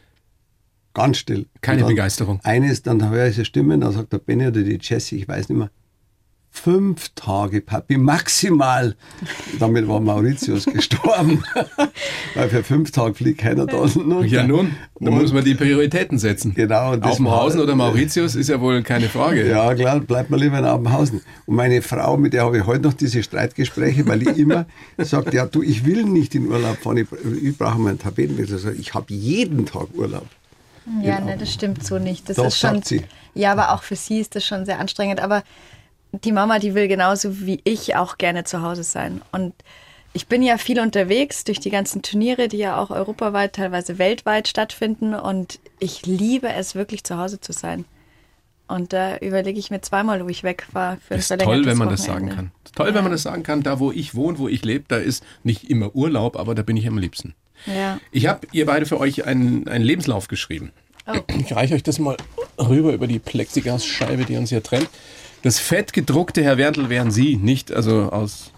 [0.94, 1.46] Ganz still.
[1.60, 2.40] Keine Begeisterung.
[2.42, 5.50] Eines, dann höre ich eine Stimme, da sagt der Benny oder die Jessie, ich weiß
[5.50, 5.70] nicht mehr,
[6.52, 8.94] fünf Tage, Papi, maximal.
[9.58, 11.42] Damit war Mauritius gestorben.
[12.34, 13.84] Weil für fünf Tage fliegt keiner da.
[14.24, 16.54] Ja nun, da muss man die Prioritäten setzen.
[16.54, 16.92] Genau.
[16.92, 19.48] Und Aubenhausen oder Mauritius ist ja wohl keine Frage.
[19.48, 21.22] Ja klar, bleibt man lieber in Aubenhausen.
[21.46, 24.66] Und meine Frau, mit der habe ich heute noch diese Streitgespräche, weil die immer
[24.98, 27.06] sagt, ja du, ich will nicht in Urlaub fahren, ich,
[27.42, 28.76] ich brauche meinen Tapetenwechsel.
[28.78, 30.26] Ich habe jeden Tag Urlaub.
[31.02, 32.28] Ja, ne, das stimmt so nicht.
[32.28, 33.02] Das Doch, ist schon, sagt sie.
[33.34, 35.20] Ja, aber auch für sie ist das schon sehr anstrengend.
[35.20, 35.42] Aber
[36.12, 39.22] die Mama, die will genauso wie ich auch gerne zu Hause sein.
[39.32, 39.54] Und
[40.12, 44.46] ich bin ja viel unterwegs durch die ganzen Turniere, die ja auch europaweit, teilweise weltweit
[44.46, 45.14] stattfinden.
[45.14, 47.86] Und ich liebe es wirklich zu Hause zu sein.
[48.68, 50.96] Und da überlege ich mir zweimal, wo ich weg war.
[50.96, 52.52] Für Das ist toll, wenn man das sagen kann.
[52.74, 53.62] Toll, wenn man das sagen kann.
[53.62, 56.76] Da, wo ich wohne, wo ich lebe, da ist nicht immer Urlaub, aber da bin
[56.76, 57.34] ich am liebsten.
[57.66, 58.00] Ja.
[58.10, 60.72] Ich habe ihr beide für euch einen, einen Lebenslauf geschrieben.
[61.06, 61.18] Oh.
[61.38, 62.16] Ich reiche euch das mal
[62.58, 64.88] rüber über die Plexiglasscheibe, die uns hier trennt.
[65.42, 68.52] Das fett gedruckte Herr Werntl wären Sie, nicht also aus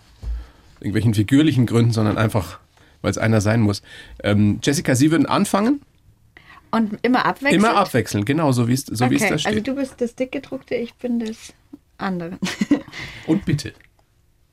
[0.80, 2.60] irgendwelchen figürlichen Gründen, sondern einfach,
[3.00, 3.82] weil es einer sein muss.
[4.22, 5.80] Ähm, Jessica, Sie würden anfangen?
[6.70, 7.64] Und immer abwechselnd?
[7.64, 9.52] Immer abwechseln, genau so wie es so wie es okay, da steht.
[9.52, 11.54] also du bist das dickgedruckte, ich bin das
[11.98, 12.38] andere.
[13.26, 13.72] Und bitte.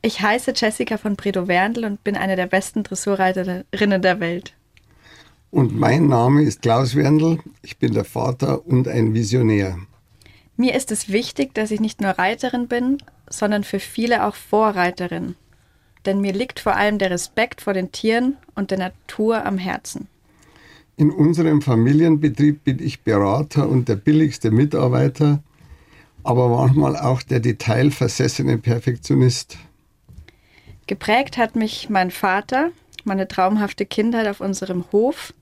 [0.04, 4.54] Ich heiße Jessica von Bredow Werndl und bin eine der besten Dressurreiterinnen der Welt.
[5.52, 7.38] Und mein Name ist Klaus Werndl.
[7.62, 9.78] Ich bin der Vater und ein Visionär.
[10.58, 12.98] Mir ist es wichtig, dass ich nicht nur Reiterin bin,
[13.30, 15.36] sondern für viele auch Vorreiterin.
[16.06, 20.08] Denn mir liegt vor allem der Respekt vor den Tieren und der Natur am Herzen.
[20.98, 25.42] In unserem Familienbetrieb bin ich Berater und der billigste Mitarbeiter,
[26.24, 29.58] aber manchmal auch der detailversessene Perfektionist.
[30.88, 32.72] Geprägt hat mich mein Vater,
[33.04, 35.34] meine traumhafte Kindheit auf unserem Hof,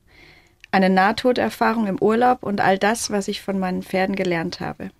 [0.72, 4.92] eine Nahtoderfahrung im Urlaub und all das, was ich von meinen Pferden gelernt habe.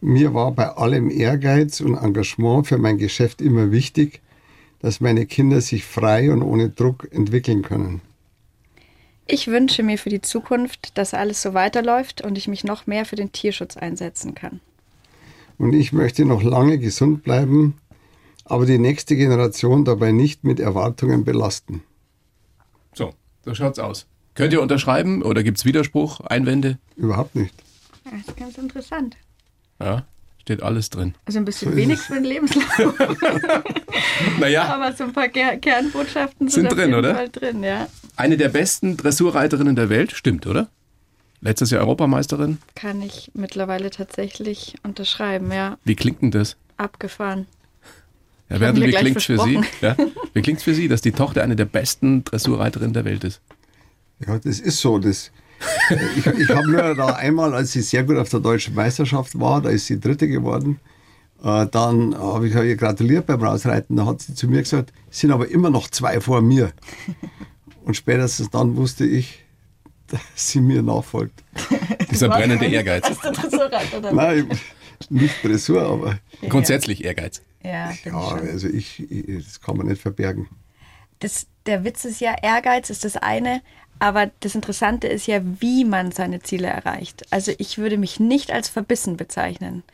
[0.00, 4.20] Mir war bei allem Ehrgeiz und Engagement für mein Geschäft immer wichtig,
[4.80, 8.00] dass meine Kinder sich frei und ohne Druck entwickeln können.
[9.26, 13.04] Ich wünsche mir für die Zukunft, dass alles so weiterläuft und ich mich noch mehr
[13.04, 14.60] für den Tierschutz einsetzen kann.
[15.58, 17.74] Und ich möchte noch lange gesund bleiben,
[18.44, 21.82] aber die nächste Generation dabei nicht mit Erwartungen belasten.
[22.94, 23.12] So,
[23.44, 24.06] so schaut's aus.
[24.34, 26.78] Könnt ihr unterschreiben oder gibt's Widerspruch, Einwände?
[26.96, 27.54] Überhaupt nicht.
[28.04, 29.16] Das ist ganz interessant.
[29.80, 30.04] Ja,
[30.42, 31.14] steht alles drin.
[31.24, 32.94] Also ein bisschen So wenig für den Lebenslauf,
[34.40, 37.14] Naja, aber so ein paar Ker Kernbotschaften sind, Sind auf drin, jeden oder?
[37.14, 37.88] Fall drin, ja.
[38.16, 40.68] eine der besten Dressurreiterinnen der Welt, stimmt, oder?
[41.40, 42.58] Letztes Jahr Europameisterin.
[42.74, 45.78] Kann ich mittlerweile tatsächlich unterschreiben, ja.
[45.84, 46.56] Wie klingt denn das?
[46.76, 47.46] Abgefahren.
[48.48, 49.60] Herr hab Werndl, mir wie klingt's für Sie?
[49.80, 49.96] Ja?
[50.34, 53.40] Wie klingt's für Sie, dass die Tochter eine der besten Dressurreiterinnen der Welt ist?
[54.26, 54.98] Ja, das ist so.
[54.98, 55.30] Das,
[56.16, 59.60] ich ich habe nur da einmal, als sie sehr gut auf der deutschen Meisterschaft war,
[59.60, 60.80] da ist sie Dritte geworden,
[61.42, 63.96] äh, dann habe ich ihr gratuliert beim Rausreiten.
[63.96, 66.72] Da hat sie zu mir gesagt, es sind aber immer noch zwei vor mir.
[67.84, 69.44] Und spätestens dann wusste ich,
[70.08, 71.42] dass sie mir nachfolgt.
[72.10, 73.04] Dieser brennende Ehrgeiz.
[73.04, 74.16] Hast du Dressurreiter dann?
[74.16, 74.48] Nein,
[75.08, 76.18] nicht Dressur, aber
[76.48, 77.42] Grundsätzlich Ehrgeiz.
[77.62, 80.48] Ja, ja, also ich, ich, das kann man nicht verbergen.
[81.20, 83.62] das, der Witz ist ja, Ehrgeiz ist das eine,
[84.00, 87.24] aber das Interessante ist ja, wie man seine Ziele erreicht.
[87.30, 89.84] Also ich würde mich nicht als verbissen bezeichnen,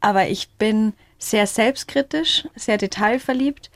[0.00, 3.70] aber ich bin sehr selbstkritisch, sehr detailverliebt,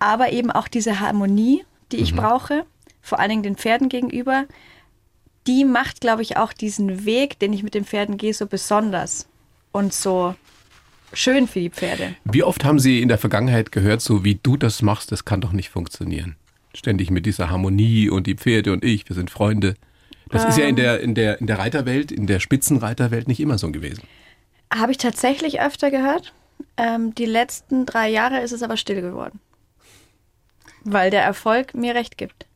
[0.00, 2.66] aber eben auch diese Harmonie, die ich brauche,
[3.00, 4.46] vor allen Dingen den Pferden gegenüber,
[5.46, 9.28] die macht, glaube ich, auch diesen Weg, den ich mit den Pferden gehe, so besonders
[9.70, 10.34] und so
[11.12, 12.16] schön für die Pferde.
[12.24, 15.40] Wie oft haben Sie in der Vergangenheit gehört, so wie du das machst, das kann
[15.40, 16.36] doch nicht funktionieren?
[16.74, 19.76] Ständig mit dieser Harmonie und die Pferde und ich, wir sind Freunde.
[20.30, 23.58] Das ist ja in der, in, der, in der Reiterwelt, in der Spitzenreiterwelt nicht immer
[23.58, 24.02] so gewesen.
[24.72, 26.34] Habe ich tatsächlich öfter gehört.
[26.76, 29.40] Ähm, die letzten drei Jahre ist es aber still geworden.
[30.82, 32.46] Weil der Erfolg mir recht gibt.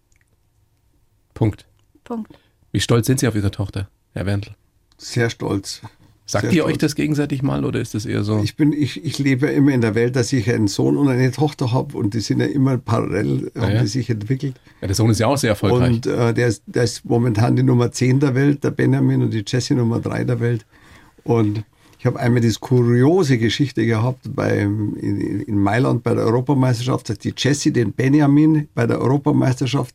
[1.34, 1.66] Punkt.
[2.02, 2.36] Punkt.
[2.72, 4.54] Wie stolz sind Sie auf Ihre Tochter, Herr Wendel?
[4.96, 5.82] Sehr stolz.
[6.30, 8.42] Sagt Sehr ihr euch das gegenseitig mal oder ist das eher so?
[8.44, 11.08] Ich, bin, ich, ich lebe ja immer in der Welt, dass ich einen Sohn und
[11.08, 13.80] eine Tochter habe und die sind ja immer parallel, haben Ah ja.
[13.80, 14.60] die sich entwickelt.
[14.82, 15.88] ja, der Sohn ist ja auch sehr erfolgreich.
[15.88, 19.32] Und äh, der, ist, der ist momentan die Nummer 10 der Welt, der Benjamin, und
[19.32, 20.66] die Jessie Nummer 3 der Welt.
[21.24, 21.64] Und
[21.98, 27.18] ich habe einmal diese kuriose Geschichte gehabt beim, in, in Mailand bei der Europameisterschaft, dass
[27.20, 29.94] die Jessie den Benjamin bei der Europameisterschaft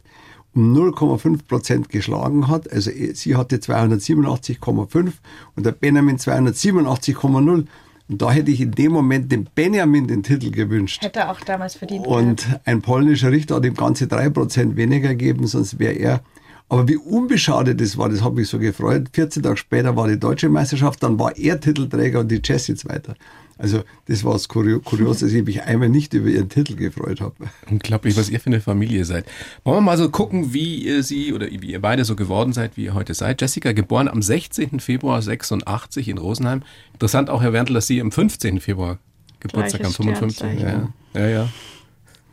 [0.56, 2.72] um 0,5 Prozent geschlagen hat.
[2.72, 5.12] Also eh, sie hatte 287,5
[5.56, 7.66] und der Benjamin 287,0.
[8.10, 11.02] Und da hätte ich in dem Moment dem Benjamin den Titel gewünscht.
[11.02, 12.06] Hätte er auch damals verdient.
[12.06, 16.22] Und ein polnischer Richter hat ihm ganze 3% weniger gegeben, sonst wäre er.
[16.70, 19.10] Aber wie unbeschadet das war, das hat mich so gefreut.
[19.13, 23.16] 14 Tage später war die deutsche Meisterschaft, dann war er Titelträger und die Jessie Zweiter.
[23.58, 27.22] Also das war das Kurio- Kurios, dass ich mich einmal nicht über ihren Titel gefreut
[27.22, 27.36] habe.
[27.70, 29.26] Unglaublich, was ihr für eine Familie seid.
[29.63, 32.76] Wollen wir mal so gucken, wie ihr sie oder wie ihr beide so geworden seid,
[32.78, 33.42] wie ihr heute seid.
[33.42, 34.80] Jessica, geboren am 16.
[34.80, 36.63] Februar 86 in Rosenheim.
[36.94, 38.60] Interessant auch, Herr Wendel, dass Sie am 15.
[38.60, 38.98] Februar
[39.39, 40.60] Geburtstag Gleiches haben, 55.
[40.62, 40.89] Ja,
[41.22, 41.50] ja, ja.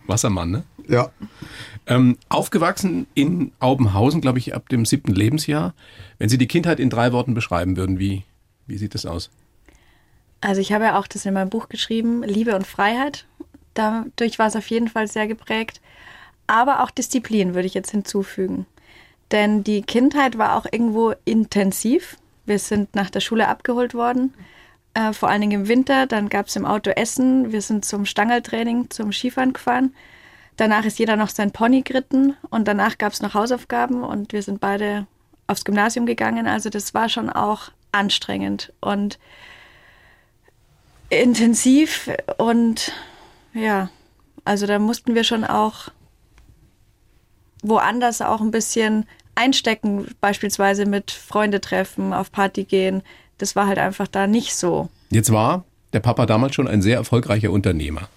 [0.06, 0.62] Wassermann, ne?
[0.88, 1.10] Ja,
[1.86, 5.74] Ähm, aufgewachsen in Aubenhausen, glaube ich, ab dem siebten Lebensjahr.
[6.18, 8.22] Wenn Sie die Kindheit in drei Worten beschreiben würden, wie,
[8.66, 9.30] wie sieht das aus?
[10.40, 13.26] Also ich habe ja auch das in meinem Buch geschrieben, Liebe und Freiheit.
[13.74, 15.80] Dadurch war es auf jeden Fall sehr geprägt.
[16.46, 18.66] Aber auch Disziplin würde ich jetzt hinzufügen.
[19.30, 22.16] Denn die Kindheit war auch irgendwo intensiv.
[22.46, 24.34] Wir sind nach der Schule abgeholt worden,
[24.94, 26.06] äh, vor allen Dingen im Winter.
[26.06, 27.52] Dann gab es im Auto Essen.
[27.52, 29.94] Wir sind zum Stangeltraining, zum Skifahren gefahren.
[30.56, 34.42] Danach ist jeder noch sein Pony geritten und danach gab es noch Hausaufgaben und wir
[34.42, 35.06] sind beide
[35.46, 36.46] aufs Gymnasium gegangen.
[36.46, 39.18] Also das war schon auch anstrengend und
[41.10, 42.92] intensiv und
[43.52, 43.90] ja,
[44.44, 45.88] also da mussten wir schon auch
[47.62, 53.02] woanders auch ein bisschen einstecken, beispielsweise mit Freunde treffen, auf Party gehen.
[53.38, 54.88] Das war halt einfach da nicht so.
[55.10, 58.08] Jetzt war der Papa damals schon ein sehr erfolgreicher Unternehmer.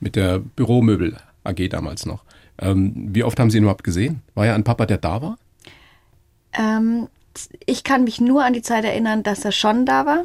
[0.00, 2.22] Mit der Büromöbel AG damals noch.
[2.60, 4.22] Ähm, wie oft haben Sie ihn überhaupt gesehen?
[4.34, 5.38] War ja ein Papa, der da war?
[6.52, 7.08] Ähm,
[7.66, 10.24] ich kann mich nur an die Zeit erinnern, dass er schon da war.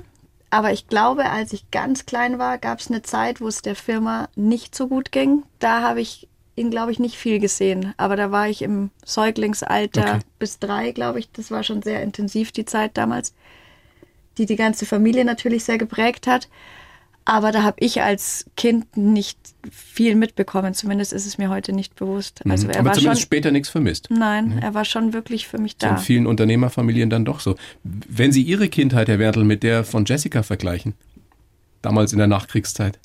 [0.53, 3.75] Aber ich glaube, als ich ganz klein war, gab es eine Zeit, wo es der
[3.75, 5.41] Firma nicht so gut ging.
[5.57, 7.95] Da habe ich ihn, glaube ich, nicht viel gesehen.
[7.97, 10.19] Aber da war ich im Säuglingsalter Okay.
[10.37, 11.31] bis drei, glaube ich.
[11.31, 13.33] Das war schon sehr intensiv, die Zeit damals,
[14.37, 16.47] die die ganze Familie natürlich sehr geprägt hat.
[17.25, 19.37] Aber da habe ich als Kind nicht
[19.71, 20.73] viel mitbekommen.
[20.73, 22.41] Zumindest ist es mir heute nicht bewusst.
[22.49, 22.79] Also er Mhm.
[22.79, 23.25] Aber war zumindest schon.
[23.27, 24.09] später nichts vermisst.
[24.09, 25.91] Nein, er war schon wirklich für mich So da.
[25.91, 27.55] in vielen Unternehmerfamilien dann doch so.
[27.83, 30.95] Wenn Sie Ihre Kindheit, Herr Wertel, mit der von Jessica vergleichen,
[31.81, 32.99] damals in der Nachkriegszeit,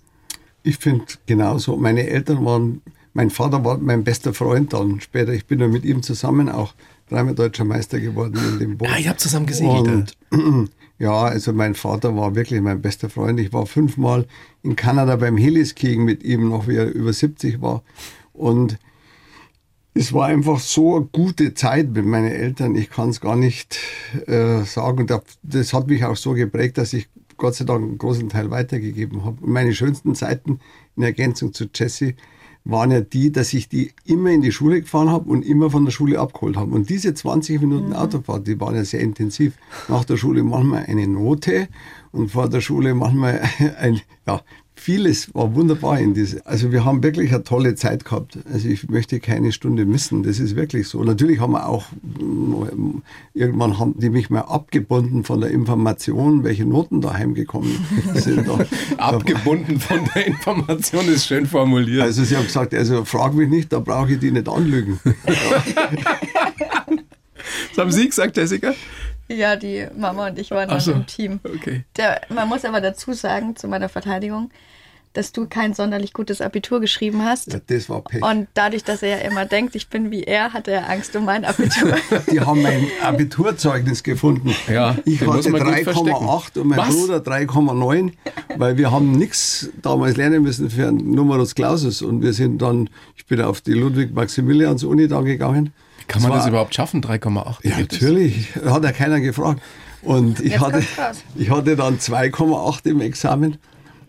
[0.65, 1.77] ich finde genauso.
[1.77, 2.83] Meine Eltern waren,
[3.15, 5.33] mein Vater war mein bester Freund dann später.
[5.33, 6.75] Ich bin ja mit ihm zusammen auch
[7.09, 8.89] dreimal deutscher Meister geworden in dem Boot.
[8.93, 13.39] Ah, ihr habt zusammen gesegelt, Und ja, also mein Vater war wirklich mein bester Freund.
[13.41, 14.27] Ich war fünfmal
[14.63, 17.83] in Kanada beim Heliskiing mit ihm, noch wie er über 70 war.
[18.33, 18.79] Und
[19.95, 22.77] Es war einfach so eine gute Zeit mit meinen Eltern.
[22.77, 23.81] Ich kann es gar nicht
[24.27, 25.09] äh, sagen.
[25.43, 29.25] Das hat mich auch so geprägt, dass ich Gott sei Dank einen großen Teil weitergegeben
[29.25, 29.39] habe.
[29.41, 30.61] Meine schönsten Zeiten
[30.97, 32.15] in Ergänzung zu Jesse
[32.69, 35.87] waren ja die, dass ich die immer in die Schule gefahren habe und immer von
[35.87, 36.75] der Schule abgeholt habe.
[36.75, 37.95] Und diese 20 Minuten mhm.
[37.95, 39.55] Autofahrt, die waren ja sehr intensiv.
[39.89, 41.69] Nach der Schule manchmal eine Note
[42.13, 43.41] und vor der Schule manchmal
[43.81, 44.43] ein, ja,
[44.79, 46.47] vieles war wunderbar in diese.
[46.47, 48.39] Also wir haben wirklich eine tolle Zeit gehabt.
[48.53, 50.23] Also ich möchte keine Stunde missen.
[50.23, 51.03] Das ist wirklich so.
[51.05, 51.87] Natürlich haben wir auch
[53.35, 58.49] irgendwann haben die mich mal abgebunden von der Information, welche Noten daheim gekommen sind.
[58.97, 62.03] abgebunden von der Information ist schön formuliert.
[62.03, 65.01] Also sie haben gesagt, also frag mich nicht, da brauche ich die nicht anlügen.
[67.71, 68.75] Was haben Sie gesagt, Jessica?
[69.29, 71.41] Ja, die Mama und ich waren dann so, im Team.
[71.45, 71.85] Okay.
[71.97, 74.51] Der, man muss aber dazu sagen, zu meiner Verteidigung,
[75.13, 77.53] dass du kein sonderlich gutes Abitur geschrieben hast.
[77.53, 78.23] Ja, das war Pech.
[78.23, 81.25] Und dadurch, dass er ja immer denkt, ich bin wie er, hatte er Angst um
[81.25, 81.97] mein Abitur.
[82.31, 84.55] Die haben mein Abiturzeugnis gefunden.
[84.69, 86.95] Ja, ich hatte 3,8 und mein Was?
[86.95, 88.13] Bruder 3,9,
[88.57, 92.03] weil wir haben nichts damals lernen müssen für einen Numerus Clausus.
[92.03, 95.73] Und wir sind dann, ich bin auf die Ludwig-Maximilians-Uni da gegangen.
[96.09, 97.69] Kann man das, das überhaupt schaffen, 3,8?
[97.69, 98.57] Ja, natürlich.
[98.57, 99.63] Hat ja keiner gefragt.
[100.03, 100.83] Und ich hatte,
[101.37, 103.59] ich hatte dann 2,8 im Examen.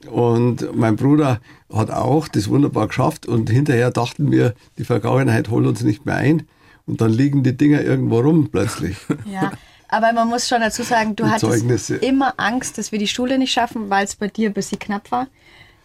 [0.09, 1.41] Und mein Bruder
[1.73, 3.25] hat auch das wunderbar geschafft.
[3.25, 6.47] Und hinterher dachten wir, die Vergangenheit holt uns nicht mehr ein.
[6.85, 8.97] Und dann liegen die Dinger irgendwo rum plötzlich.
[9.31, 9.51] Ja,
[9.89, 13.51] aber man muss schon dazu sagen, du hattest immer Angst, dass wir die Schule nicht
[13.51, 15.27] schaffen, weil es bei dir ein bisschen knapp war.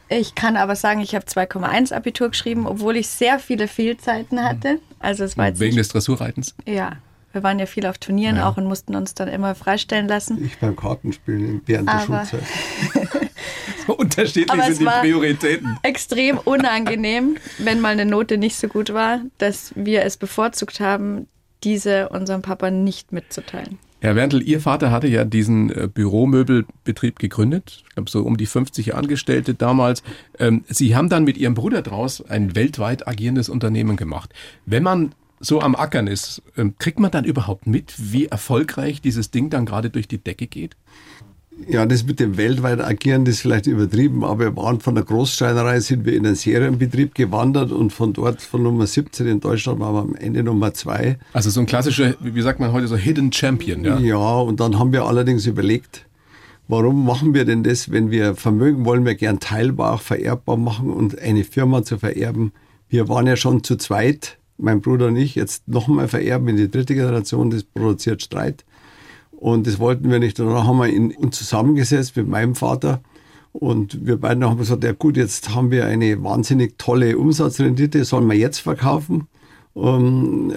[0.08, 4.78] Ich kann aber sagen, ich habe 2,1 Abitur geschrieben, obwohl ich sehr viele Fehlzeiten hatte.
[5.04, 6.54] Also es war jetzt Wegen des Dressurreitens?
[6.66, 6.96] Ja.
[7.32, 8.48] Wir waren ja viel auf Turnieren ja.
[8.48, 10.44] auch und mussten uns dann immer freistellen lassen.
[10.44, 12.42] Ich beim Kartenspielen während aber der Schulzeit.
[13.86, 15.76] so unterschiedlich aber sind die Prioritäten.
[15.82, 21.26] Extrem unangenehm, wenn mal eine Note nicht so gut war, dass wir es bevorzugt haben,
[21.64, 23.78] diese unserem Papa nicht mitzuteilen.
[24.04, 27.84] Herr Wendel, Ihr Vater hatte ja diesen äh, Büromöbelbetrieb gegründet.
[27.88, 30.02] Ich glaube, so um die 50 Angestellte damals.
[30.38, 34.34] Ähm, Sie haben dann mit Ihrem Bruder draus ein weltweit agierendes Unternehmen gemacht.
[34.66, 39.30] Wenn man so am Ackern ist, ähm, kriegt man dann überhaupt mit, wie erfolgreich dieses
[39.30, 40.76] Ding dann gerade durch die Decke geht?
[41.68, 45.04] Ja, das mit dem weltweit Agieren, das ist vielleicht übertrieben, aber wir waren von der
[45.04, 49.80] Großsteinerei, sind wir in einen Serienbetrieb gewandert und von dort, von Nummer 17 in Deutschland,
[49.80, 51.18] waren wir am Ende Nummer 2.
[51.32, 53.98] Also so ein klassischer, wie sagt man heute, so Hidden Champion, ja?
[53.98, 56.06] Ja, und dann haben wir allerdings überlegt,
[56.68, 60.90] warum machen wir denn das, wenn wir Vermögen wollen wir gern teilbar, auch vererbbar machen
[60.90, 62.52] und eine Firma zu vererben.
[62.88, 66.70] Wir waren ja schon zu zweit, mein Bruder und ich, jetzt nochmal vererben in die
[66.70, 68.64] dritte Generation, das produziert Streit.
[69.44, 70.40] Und das wollten wir nicht.
[70.40, 73.02] Und dann haben wir ihn, uns zusammengesetzt mit meinem Vater.
[73.52, 78.26] Und wir beiden haben gesagt, ja gut, jetzt haben wir eine wahnsinnig tolle Umsatzrendite, sollen
[78.26, 79.26] wir jetzt verkaufen?
[79.74, 80.50] Um,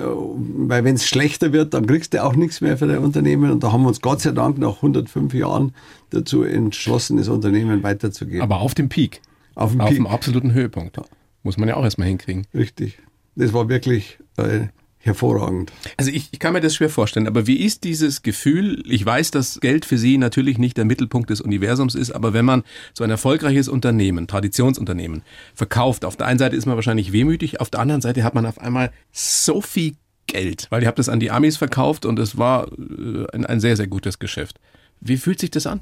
[0.69, 3.51] weil wenn es schlechter wird, dann kriegst du auch nichts mehr für dein Unternehmen.
[3.51, 5.73] Und da haben wir uns Gott sei Dank nach 105 Jahren
[6.11, 8.41] dazu entschlossen, das Unternehmen weiterzugeben.
[8.41, 9.19] Aber auf dem Peak.
[9.55, 9.97] Auf dem, auf Peak.
[9.97, 10.97] dem absoluten Höhepunkt.
[11.43, 12.47] Muss man ja auch erstmal hinkriegen.
[12.53, 12.99] Richtig.
[13.35, 14.67] Das war wirklich äh,
[15.07, 15.71] hervorragend.
[15.97, 18.83] Also ich, ich kann mir das schwer vorstellen, aber wie ist dieses Gefühl?
[18.85, 22.45] Ich weiß, dass Geld für Sie natürlich nicht der Mittelpunkt des Universums ist, aber wenn
[22.45, 25.23] man so ein erfolgreiches Unternehmen, Traditionsunternehmen,
[25.55, 28.45] verkauft, auf der einen Seite ist man wahrscheinlich wehmütig, auf der anderen Seite hat man
[28.45, 29.95] auf einmal so viel
[30.27, 33.59] Geld, weil ihr habt das an die Amis verkauft und es war äh, ein, ein
[33.59, 34.59] sehr, sehr gutes Geschäft.
[34.99, 35.81] Wie fühlt sich das an?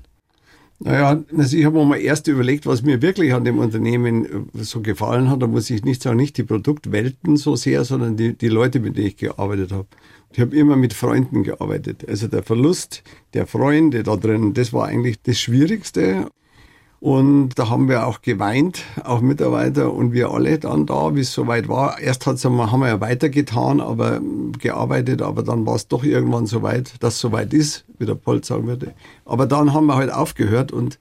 [0.79, 4.63] Naja, also ich habe mir mal erst überlegt, was mir wirklich an dem Unternehmen äh,
[4.63, 5.41] so gefallen hat.
[5.41, 8.97] Da muss ich nicht sagen, nicht die Produktwelten so sehr, sondern die, die Leute, mit
[8.97, 9.88] denen ich gearbeitet habe.
[10.33, 12.05] Ich habe immer mit Freunden gearbeitet.
[12.09, 16.27] Also der Verlust der Freunde da drin, das war eigentlich das Schwierigste.
[17.05, 21.33] Und da haben wir auch geweint, auch Mitarbeiter und wir alle dann da, wie es
[21.33, 21.99] soweit war.
[21.99, 24.19] Erst hat's, haben wir ja weitergetan, aber
[24.57, 28.43] gearbeitet, aber dann war es doch irgendwann soweit, dass es soweit ist, wie der Polt
[28.43, 28.95] sagen würde.
[29.23, 30.97] Aber dann haben wir halt aufgehört und,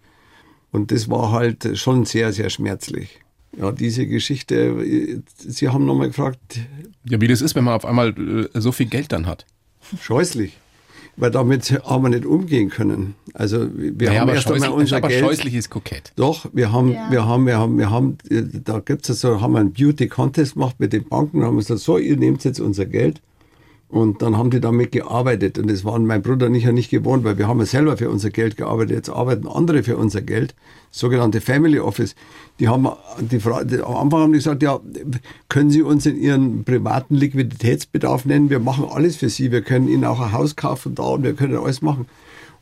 [0.72, 3.20] und das war halt schon sehr, sehr schmerzlich.
[3.56, 6.38] Ja, diese Geschichte, Sie haben nochmal gefragt.
[7.08, 8.10] Ja, wie das ist, wenn man auf einmal
[8.54, 9.46] äh, so viel Geld dann hat.
[10.02, 10.58] Scheußlich
[11.16, 13.14] weil damit haben wir nicht umgehen können.
[13.32, 15.24] Also wir naja, haben erst einmal unser aber Geld.
[15.24, 16.12] scheußlich ist kokett.
[16.16, 17.10] Doch, wir haben, ja.
[17.10, 18.18] wir haben, wir haben, wir haben,
[18.64, 21.98] da gibt's so, haben wir einen Beauty Contest gemacht mit den Banken, haben gesagt, so,
[21.98, 23.20] ihr nehmt jetzt unser Geld
[23.88, 25.58] und dann haben die damit gearbeitet.
[25.58, 27.96] Und das waren mein Bruder und ich ja nicht gewohnt, weil wir haben ja selber
[27.96, 28.96] für unser Geld gearbeitet.
[28.96, 30.54] Jetzt arbeiten andere für unser Geld,
[30.90, 32.14] sogenannte Family Office.
[32.58, 32.88] Die haben
[33.20, 34.80] die Frage, am Anfang haben die gesagt, ja,
[35.48, 38.50] können Sie uns in Ihren privaten Liquiditätsbedarf nennen?
[38.50, 39.52] Wir machen alles für Sie.
[39.52, 42.06] Wir können Ihnen auch ein Haus kaufen da und wir können alles machen.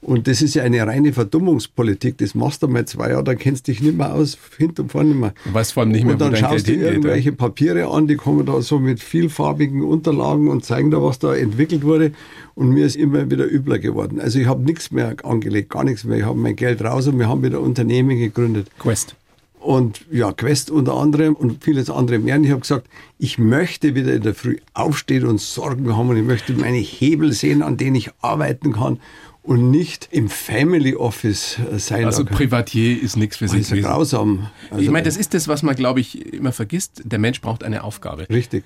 [0.02, 2.18] Und das ist ja eine reine Verdummungspolitik.
[2.18, 4.92] Das machst du mal zwei Jahre, dann kennst du dich nicht mehr aus, hinten und
[4.92, 5.32] vorne nicht mehr.
[5.44, 8.08] Du weißt vor allem nicht mehr, und dann wo dein schaust du irgendwelche Papiere an,
[8.08, 12.12] die kommen da so mit vielfarbigen Unterlagen und zeigen da, was da entwickelt wurde.
[12.56, 14.20] Und mir ist immer wieder übler geworden.
[14.20, 16.18] Also ich habe nichts mehr angelegt, gar nichts mehr.
[16.18, 18.66] Ich habe mein Geld raus und wir haben wieder Unternehmen gegründet.
[18.80, 19.14] Quest.
[19.60, 22.34] Und ja, Quest unter anderem und vieles andere mehr.
[22.34, 22.88] Und ich habe gesagt,
[23.18, 27.32] ich möchte wieder in der Früh aufstehen und Sorgen haben und ich möchte meine Hebel
[27.32, 28.98] sehen, an denen ich arbeiten kann
[29.42, 32.04] und nicht im Family Office äh, sein.
[32.04, 34.48] Also Da- Privatier ist nichts für das sich ist ja grausam.
[34.70, 37.02] Also, ich meine, das ist das, was man, glaube ich, immer vergisst.
[37.04, 38.26] Der Mensch braucht eine Aufgabe.
[38.30, 38.64] richtig.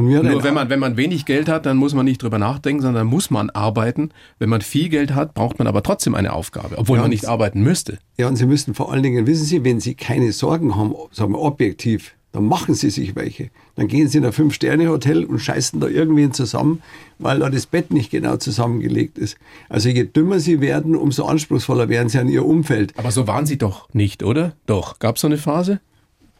[0.00, 3.08] Nur wenn man, wenn man wenig Geld hat, dann muss man nicht drüber nachdenken, sondern
[3.08, 4.10] muss man arbeiten.
[4.38, 7.26] Wenn man viel Geld hat, braucht man aber trotzdem eine Aufgabe, obwohl Ja, man nicht
[7.26, 7.98] arbeiten müsste.
[8.16, 11.32] Ja, und Sie müssen vor allen Dingen, wissen Sie, wenn Sie keine Sorgen haben, sagen
[11.32, 13.50] wir objektiv, dann machen Sie sich welche.
[13.74, 16.82] Dann gehen Sie in ein Fünf-Sterne-Hotel und scheißen da irgendwen zusammen,
[17.18, 19.38] weil da das Bett nicht genau zusammengelegt ist.
[19.68, 22.92] Also je dümmer Sie werden, umso anspruchsvoller werden Sie an Ihr Umfeld.
[22.98, 24.54] Aber so waren sie doch nicht, oder?
[24.66, 24.98] Doch.
[24.98, 25.80] Gab es so eine Phase?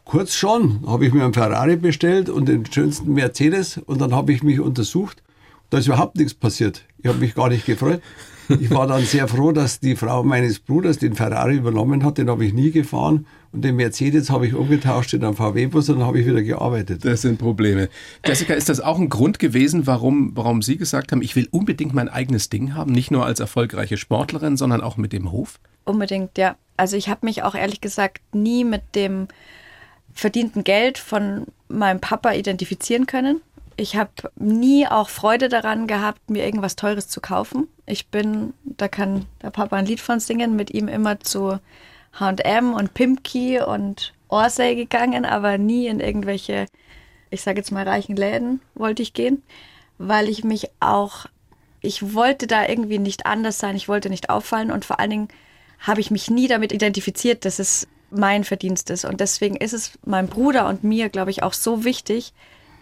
[0.05, 4.33] Kurz schon, habe ich mir einen Ferrari bestellt und den schönsten Mercedes und dann habe
[4.33, 5.22] ich mich untersucht.
[5.70, 6.85] Da ist überhaupt nichts passiert.
[6.98, 8.01] Ich habe mich gar nicht gefreut.
[8.48, 12.16] Ich war dann sehr froh, dass die Frau meines Bruders den Ferrari übernommen hat.
[12.16, 13.27] Den habe ich nie gefahren.
[13.52, 17.04] Und den Mercedes habe ich umgetauscht in einen VW-Bus und dann habe ich wieder gearbeitet.
[17.04, 17.88] Das sind Probleme.
[18.26, 21.94] Jessica, ist das auch ein Grund gewesen, warum, warum Sie gesagt haben, ich will unbedingt
[21.94, 22.92] mein eigenes Ding haben?
[22.92, 25.61] Nicht nur als erfolgreiche Sportlerin, sondern auch mit dem Hof?
[25.84, 26.56] Unbedingt, ja.
[26.76, 29.28] Also ich habe mich auch ehrlich gesagt nie mit dem
[30.12, 33.40] verdienten Geld von meinem Papa identifizieren können.
[33.76, 37.68] Ich habe nie auch Freude daran gehabt, mir irgendwas Teures zu kaufen.
[37.87, 41.61] Ich bin, da kann der Papa ein Lied von singen, mit ihm immer zu
[42.12, 46.66] H&M und Pimki und Orsay gegangen, aber nie in irgendwelche,
[47.31, 49.42] ich sage jetzt mal reichen Läden wollte ich gehen,
[49.99, 51.27] weil ich mich auch,
[51.81, 55.29] ich wollte da irgendwie nicht anders sein, ich wollte nicht auffallen und vor allen Dingen
[55.79, 59.05] habe ich mich nie damit identifiziert, dass es mein Verdienst ist.
[59.05, 62.33] Und deswegen ist es meinem Bruder und mir, glaube ich, auch so wichtig,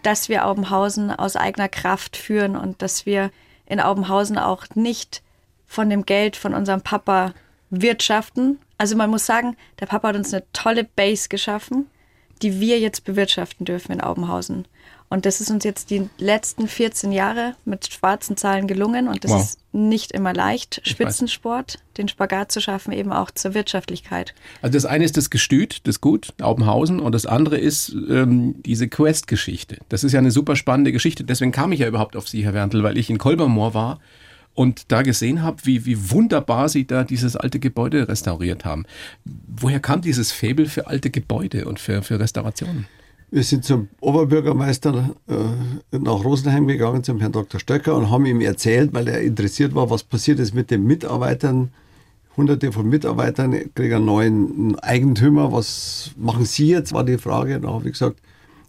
[0.03, 3.31] dass wir Aubenhausen aus eigener Kraft führen und dass wir
[3.65, 5.21] in Aubenhausen auch nicht
[5.65, 7.33] von dem Geld von unserem Papa
[7.69, 8.59] wirtschaften.
[8.77, 11.87] Also man muss sagen, der Papa hat uns eine tolle Base geschaffen,
[12.41, 14.67] die wir jetzt bewirtschaften dürfen in Aubenhausen.
[15.09, 19.07] Und das ist uns jetzt die letzten 14 Jahre mit schwarzen Zahlen gelungen.
[19.07, 19.41] Und das Wow.
[19.41, 20.81] ist nicht immer leicht.
[20.83, 24.35] Spitzensport, den Spagat zu schaffen, eben auch zur Wirtschaftlichkeit.
[24.61, 28.89] Also das eine ist das Gestüt, das Gut, Aubenhausen, und das andere ist ähm, diese
[28.89, 29.77] Quest-Geschichte.
[29.87, 31.23] Das ist ja eine super spannende Geschichte.
[31.23, 33.99] Deswegen kam ich ja überhaupt auf Sie, Herr Werntel, weil ich in Kolbermoor war
[34.57, 38.85] und da gesehen habe, wie, wie wunderbar Sie da dieses alte Gebäude restauriert haben.
[39.23, 42.87] Woher kam dieses Faible für alte Gebäude und für, für Restaurationen?
[43.29, 47.59] Wir sind zum Oberbürgermeister äh, nach Rosenheim gegangen, zum Herrn Dr.
[47.59, 51.69] Stöcker, und haben ihm erzählt, weil er interessiert war, was passiert ist mit den Mitarbeitern.
[52.35, 55.51] Hunderte von Mitarbeitern kriegen einen neuen Eigentümer.
[55.51, 57.59] Was machen Sie jetzt, war die Frage.
[57.59, 58.19] Da habe ich gesagt,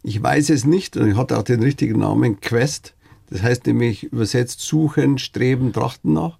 [0.02, 0.98] ich weiß es nicht.
[0.98, 2.92] Und ich hatte auch den richtigen Namen, Quest.
[3.30, 6.38] Das heißt nämlich übersetzt suchen, streben, trachten nach.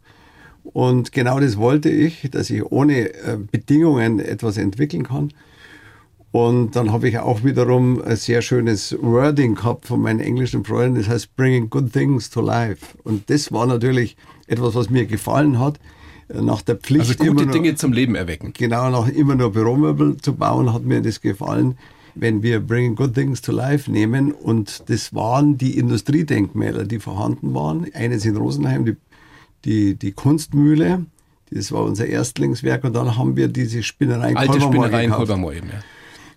[0.64, 5.32] Und genau das wollte ich, dass ich ohne äh, Bedingungen etwas entwickeln kann.
[6.30, 10.98] Und dann habe ich auch wiederum ein sehr schönes Wording gehabt von meinen englischen Freunden,
[10.98, 12.84] das heißt Bringing Good Things to Life.
[13.02, 15.80] Und das war natürlich etwas, was mir gefallen hat.
[16.30, 18.52] Nach der Pflicht Also gute nur, Dinge zum Leben erwecken.
[18.52, 21.78] genau nach immer nur Büromöbel zu bauen, hat mir das gefallen,
[22.14, 24.32] wenn wir Bringing Good Things to Life nehmen.
[24.32, 27.86] Und das waren die Industriedenkmäler, die vorhanden waren.
[27.94, 28.96] Eines in Rosenheim, die,
[29.64, 31.06] die, die Kunstmühle.
[31.50, 32.84] Das war unser Erstlingswerk.
[32.84, 35.26] Und dann haben wir diese Spinnerei in Alte Kolbermoor Spinnerei in gekauft.
[35.28, 35.80] Kolbermoor eben, ja.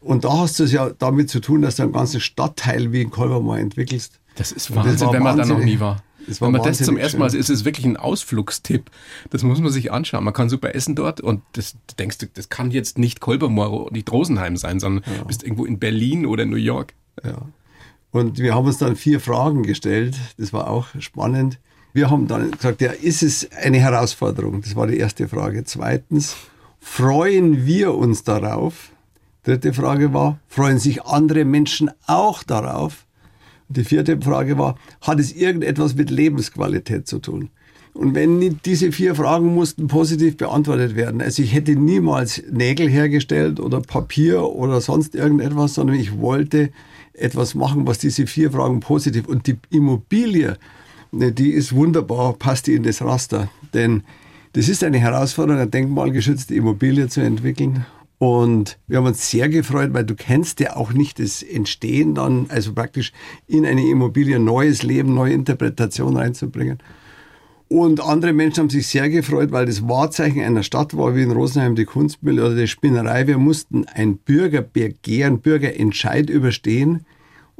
[0.01, 3.01] Und da hast du es ja damit zu tun, dass du einen ganzen Stadtteil wie
[3.01, 4.19] in Kolbermoor entwickelst.
[4.35, 6.03] Das ist das Wahnsinn, war wenn man da noch nie war.
[6.27, 7.39] Wenn man das zum ersten Mal, schön.
[7.39, 8.89] ist es wirklich ein Ausflugstipp.
[9.29, 10.23] Das muss man sich anschauen.
[10.23, 13.91] Man kann super essen dort und das du denkst du, das kann jetzt nicht Kolbermoor,
[13.91, 16.93] nicht Rosenheim sein, sondern du bist irgendwo in Berlin oder New York.
[17.23, 17.41] Ja.
[18.11, 20.15] Und wir haben uns dann vier Fragen gestellt.
[20.37, 21.59] Das war auch spannend.
[21.93, 24.61] Wir haben dann gesagt, ja, ist es eine Herausforderung?
[24.61, 25.63] Das war die erste Frage.
[25.63, 26.35] Zweitens,
[26.79, 28.91] freuen wir uns darauf?
[29.43, 33.05] Dritte Frage war, freuen sich andere Menschen auch darauf?
[33.71, 37.49] Die vierte Frage war, hat es irgendetwas mit Lebensqualität zu tun?
[37.93, 41.21] Und wenn diese vier Fragen mussten positiv beantwortet werden.
[41.21, 46.71] Also ich hätte niemals Nägel hergestellt oder Papier oder sonst irgendetwas, sondern ich wollte
[47.13, 50.57] etwas machen, was diese vier Fragen positiv und die Immobilie,
[51.11, 53.49] ne, die ist wunderbar, passt die in das Raster.
[53.73, 54.03] Denn
[54.53, 57.85] das ist eine Herausforderung, eine denkmalgeschützte Immobilie zu entwickeln.
[58.21, 62.45] Und wir haben uns sehr gefreut, weil du kennst ja auch nicht das Entstehen dann,
[62.49, 63.13] also praktisch
[63.47, 66.77] in eine Immobilie neues Leben, neue Interpretation reinzubringen.
[67.67, 71.31] Und andere Menschen haben sich sehr gefreut, weil das Wahrzeichen einer Stadt war, wie in
[71.31, 73.25] Rosenheim die Kunstmühle oder die Spinnerei.
[73.25, 77.07] Wir mussten ein Bürgerbegehren, Bürgerentscheid überstehen.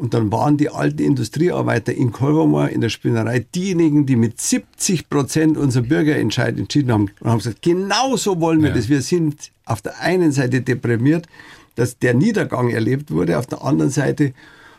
[0.01, 5.07] Und dann waren die alten Industriearbeiter in Kolbermoor in der Spinnerei diejenigen, die mit 70
[5.11, 7.11] Prozent unser Bürgerentscheid entschieden haben.
[7.19, 8.75] Und haben gesagt, genau so wollen wir Ja.
[8.75, 8.89] das.
[8.89, 11.27] Wir sind auf der einen Seite deprimiert,
[11.75, 14.33] dass der Niedergang erlebt wurde, auf der anderen Seite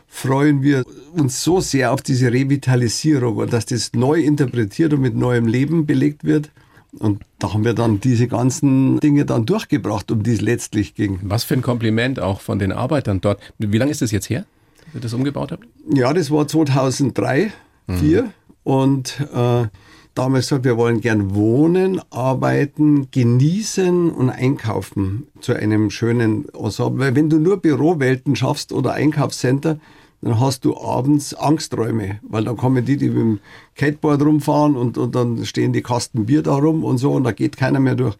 [0.09, 5.15] freuen wir uns so sehr auf diese Revitalisierung und dass das neu interpretiert und mit
[5.15, 6.51] neuem Leben belegt wird.
[6.99, 11.19] Und da haben wir dann diese ganzen Dinge dann durchgebracht, um die es letztlich ging.
[11.23, 13.39] Was für ein Kompliment auch von den Arbeitern dort.
[13.57, 14.45] Wie lange ist das jetzt her,
[14.95, 15.67] ihr das umgebaut habt?
[15.93, 17.51] Ja, das war 2003,
[17.87, 18.31] 2004
[18.63, 19.67] und äh,
[20.15, 26.99] damals gesagt, wir wollen gern wohnen, arbeiten, genießen und einkaufen zu einem schönen Ensemble.
[26.99, 29.79] Weil wenn du nur Bürowelten schaffst oder Einkaufscenter,
[30.21, 33.39] dann hast du abends Angsträume, weil dann kommen die, die mit dem
[33.75, 37.31] Skateboard rumfahren und, und dann stehen die Kasten Bier da rum und so und da
[37.33, 38.15] geht keiner mehr durch.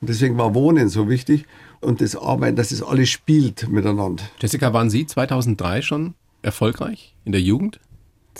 [0.00, 1.46] Und deswegen war Wohnen so wichtig
[1.80, 4.22] und das Arbeiten, dass es alles spielt miteinander.
[4.40, 7.80] Jessica, waren Sie 2003 schon erfolgreich in der Jugend?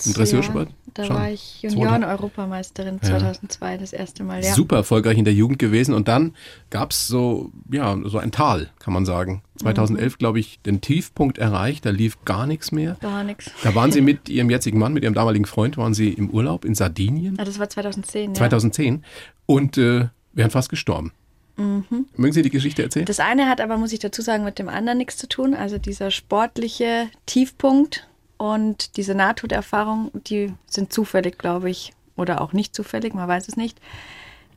[0.05, 0.69] Im Dressursport?
[0.69, 1.15] Ja, da Schon?
[1.17, 4.43] war ich Junioren-Europameisterin 2002 das erste Mal.
[4.43, 4.53] Ja.
[4.53, 6.35] Super erfolgreich in der Jugend gewesen und dann
[6.69, 9.41] gab es so, ja, so ein Tal, kann man sagen.
[9.57, 12.95] 2011, glaube ich, den Tiefpunkt erreicht, da lief gar nichts mehr.
[13.01, 13.51] Gar nichts.
[13.63, 16.63] Da waren Sie mit Ihrem jetzigen Mann, mit Ihrem damaligen Freund, waren Sie im Urlaub
[16.65, 18.31] in Sardinien Ah, das war 2010.
[18.31, 18.33] Ja.
[18.35, 19.03] 2010
[19.45, 21.11] und äh, wären fast gestorben.
[21.59, 23.05] Mögen Sie die Geschichte erzählen?
[23.05, 25.53] Das eine hat aber, muss ich dazu sagen, mit dem anderen nichts zu tun.
[25.53, 28.07] Also dieser sportliche Tiefpunkt
[28.37, 33.57] und diese Nahtoderfahrung, die sind zufällig, glaube ich, oder auch nicht zufällig, man weiß es
[33.57, 33.79] nicht,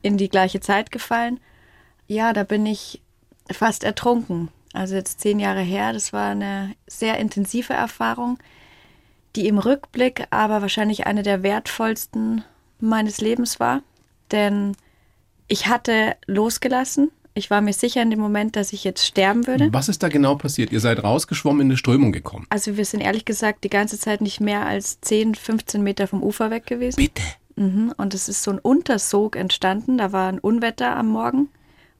[0.01, 1.39] in die gleiche Zeit gefallen.
[2.07, 3.01] Ja, da bin ich
[3.51, 4.49] fast ertrunken.
[4.73, 8.39] Also jetzt zehn Jahre her, das war eine sehr intensive Erfahrung,
[9.35, 12.43] die im Rückblick aber wahrscheinlich eine der wertvollsten
[12.79, 13.81] meines Lebens war.
[14.31, 14.75] Denn
[15.53, 17.11] ich hatte losgelassen.
[17.35, 19.69] Ich war mir sicher in dem Moment, dass ich jetzt sterben würde.
[19.71, 20.71] Was ist da genau passiert?
[20.71, 22.47] Ihr seid rausgeschwommen in eine Strömung gekommen.
[22.49, 26.23] Also wir sind ehrlich gesagt die ganze Zeit nicht mehr als 10, 15 Meter vom
[26.23, 26.97] Ufer weg gewesen.
[26.97, 27.21] Bitte.
[27.55, 27.93] Mhm.
[27.97, 29.99] Und es ist so ein Untersog entstanden.
[29.99, 31.49] Da war ein Unwetter am Morgen.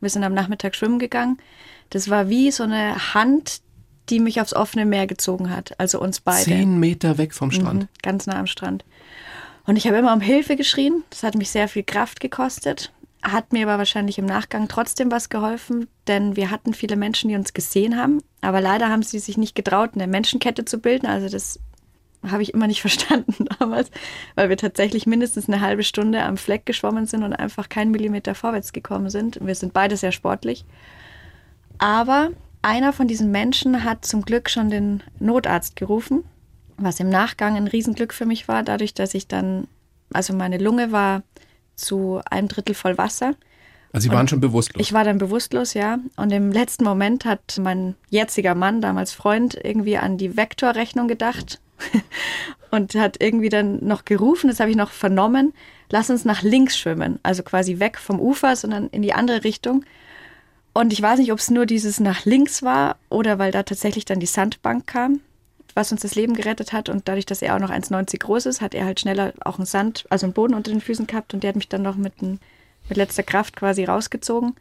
[0.01, 1.37] Wir sind am Nachmittag schwimmen gegangen.
[1.91, 3.61] Das war wie so eine Hand,
[4.09, 5.79] die mich aufs offene Meer gezogen hat.
[5.79, 6.45] Also uns beide.
[6.45, 7.83] Zehn Meter weg vom Strand.
[7.83, 8.83] Mhm, ganz nah am Strand.
[9.67, 11.03] Und ich habe immer um Hilfe geschrien.
[11.11, 12.91] Das hat mich sehr viel Kraft gekostet.
[13.23, 17.35] Hat mir aber wahrscheinlich im Nachgang trotzdem was geholfen, denn wir hatten viele Menschen, die
[17.35, 18.21] uns gesehen haben.
[18.41, 21.07] Aber leider haben sie sich nicht getraut, eine Menschenkette zu bilden.
[21.07, 21.59] Also das
[22.29, 23.91] habe ich immer nicht verstanden damals,
[24.35, 28.35] weil wir tatsächlich mindestens eine halbe Stunde am Fleck geschwommen sind und einfach keinen Millimeter
[28.35, 29.39] vorwärts gekommen sind.
[29.41, 30.65] Wir sind beide sehr sportlich.
[31.77, 36.23] Aber einer von diesen Menschen hat zum Glück schon den Notarzt gerufen,
[36.77, 39.67] was im Nachgang ein Riesenglück für mich war, dadurch, dass ich dann,
[40.11, 41.23] also meine Lunge war
[41.75, 43.35] zu einem Drittel voll Wasser.
[43.93, 44.81] Also Sie waren schon bewusstlos.
[44.81, 45.99] Ich war dann bewusstlos, ja.
[46.15, 51.59] Und im letzten Moment hat mein jetziger Mann, damals Freund, irgendwie an die Vektorrechnung gedacht
[52.71, 55.53] und hat irgendwie dann noch gerufen, das habe ich noch vernommen,
[55.91, 57.19] lass uns nach links schwimmen.
[57.21, 59.85] Also quasi weg vom Ufer, sondern in die andere Richtung.
[60.73, 64.05] Und ich weiß nicht, ob es nur dieses nach links war oder weil da tatsächlich
[64.05, 65.19] dann die Sandbank kam,
[65.73, 66.89] was uns das Leben gerettet hat.
[66.89, 69.65] Und dadurch, dass er auch noch 1,90 groß ist, hat er halt schneller auch einen
[69.65, 72.21] Sand, also einen Boden unter den Füßen gehabt und der hat mich dann noch mit,
[72.21, 72.39] ein,
[72.89, 74.55] mit letzter Kraft quasi rausgezogen.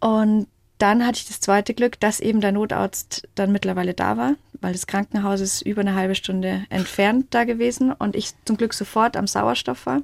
[0.00, 0.46] Und
[0.78, 4.72] dann hatte ich das zweite Glück, dass eben der Notarzt dann mittlerweile da war, weil
[4.72, 9.16] das Krankenhaus ist über eine halbe Stunde entfernt da gewesen und ich zum Glück sofort
[9.16, 10.02] am Sauerstoff war,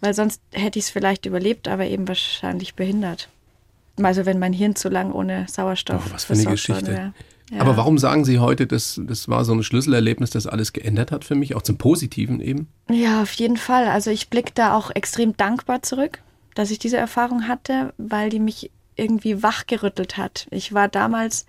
[0.00, 3.28] weil sonst hätte ich es vielleicht überlebt, aber eben wahrscheinlich behindert.
[4.02, 6.06] Also wenn mein Hirn zu lang ohne Sauerstoff.
[6.08, 7.12] Oh, was für eine versorgt worden Geschichte.
[7.50, 7.60] Ja.
[7.60, 11.24] Aber warum sagen Sie heute, dass das war so ein Schlüsselerlebnis, das alles geändert hat
[11.24, 12.68] für mich, auch zum Positiven eben?
[12.88, 13.88] Ja, auf jeden Fall.
[13.88, 16.22] Also ich blicke da auch extrem dankbar zurück,
[16.54, 20.46] dass ich diese Erfahrung hatte, weil die mich irgendwie wachgerüttelt hat.
[20.50, 21.46] Ich war damals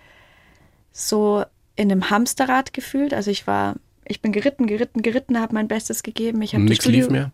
[0.92, 1.44] so
[1.76, 3.14] in einem Hamsterrad gefühlt.
[3.14, 3.76] Also ich war,
[4.06, 6.42] ich bin geritten, geritten, geritten, habe mein Bestes gegeben.
[6.42, 7.32] Ich habe nichts lief mehr?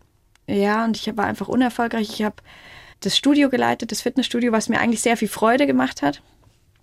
[0.48, 2.10] Ja, und ich war einfach unerfolgreich.
[2.10, 2.38] Ich habe
[3.00, 6.22] das Studio geleitet, das Fitnessstudio, was mir eigentlich sehr viel Freude gemacht hat.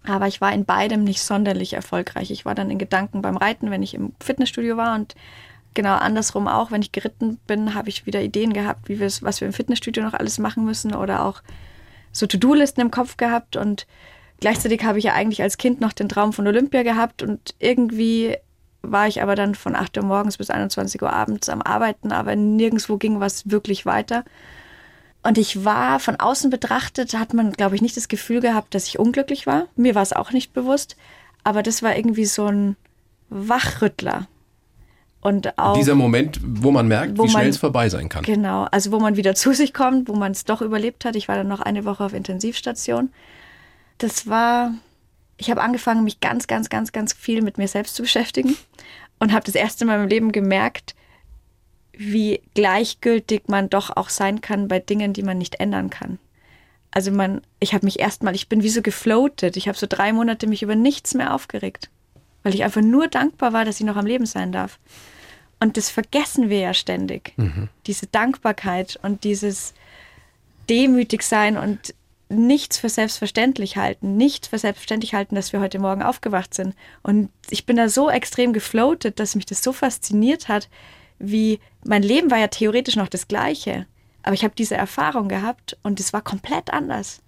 [0.06, 2.30] Aber ich war in beidem nicht sonderlich erfolgreich.
[2.30, 5.14] Ich war dann in Gedanken beim Reiten, wenn ich im Fitnessstudio war und
[5.74, 9.40] genau andersrum auch, wenn ich geritten bin, habe ich wieder Ideen gehabt, wie wir was
[9.40, 11.42] wir im Fitnessstudio noch alles machen müssen oder auch
[12.12, 13.86] so To-Do-Listen im Kopf gehabt und
[14.40, 18.36] gleichzeitig habe ich ja eigentlich als Kind noch den Traum von Olympia gehabt und irgendwie
[18.82, 22.36] war ich aber dann von 8 Uhr morgens bis 21 Uhr abends am Arbeiten, aber
[22.36, 24.24] nirgendwo ging was wirklich weiter.
[25.26, 28.86] Und ich war von außen betrachtet, hat man, glaube ich, nicht das Gefühl gehabt, dass
[28.86, 29.68] ich unglücklich war.
[29.74, 30.96] Mir war es auch nicht bewusst.
[31.44, 32.76] Aber das war irgendwie so ein
[33.30, 34.26] Wachrüttler.
[35.20, 38.24] Und auch, Dieser Moment, wo man merkt, Wo wie schnell man- es vorbei sein kann.
[38.24, 41.16] Genau, also wo man wieder zu sich kommt, wo man es doch überlebt hat.
[41.16, 43.10] Ich war dann noch eine Woche auf Intensivstation.
[43.98, 44.74] Das war,
[45.38, 48.56] ich habe angefangen, mich ganz, ganz, ganz, ganz viel mit mir selbst zu beschäftigen
[49.18, 50.94] und habe das erste Mal meinem Leben gemerkt,
[51.98, 56.18] wie gleichgültig man doch auch sein kann bei Dingen, die man nicht ändern kann.
[56.90, 59.56] Also man, ich habe mich erstmal, ich bin wie so gefloatet.
[59.56, 61.90] Ich habe so drei Monate mich über nichts mehr aufgeregt,
[62.42, 64.78] weil ich einfach nur dankbar war, dass ich noch am Leben sein darf.
[65.60, 67.34] Und das vergessen wir ja ständig.
[67.86, 69.74] Diese Dankbarkeit und dieses
[70.68, 71.94] demütig sein und
[72.28, 76.74] nichts für selbstverständlich halten, nicht für selbstverständlich halten, dass wir heute Morgen aufgewacht sind.
[77.02, 80.68] Und ich bin da so extrem gefloatet, dass mich das so fasziniert hat,
[81.18, 83.86] wie mein Leben war ja theoretisch noch das gleiche.
[84.22, 87.20] Aber ich habe diese Erfahrung gehabt und es war komplett anders,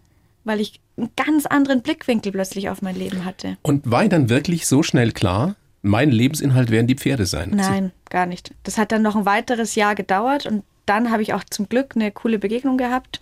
[0.45, 3.59] weil ich einen ganz anderen Blickwinkel plötzlich auf mein Leben hatte.
[3.63, 7.51] Und war dann wirklich so schnell klar, mein Lebensinhalt werden die Pferde sein?
[7.55, 8.53] Nein, gar nicht.
[8.65, 11.95] Das hat dann noch ein weiteres Jahr gedauert und dann habe ich auch zum Glück
[11.95, 13.21] eine coole Begegnung gehabt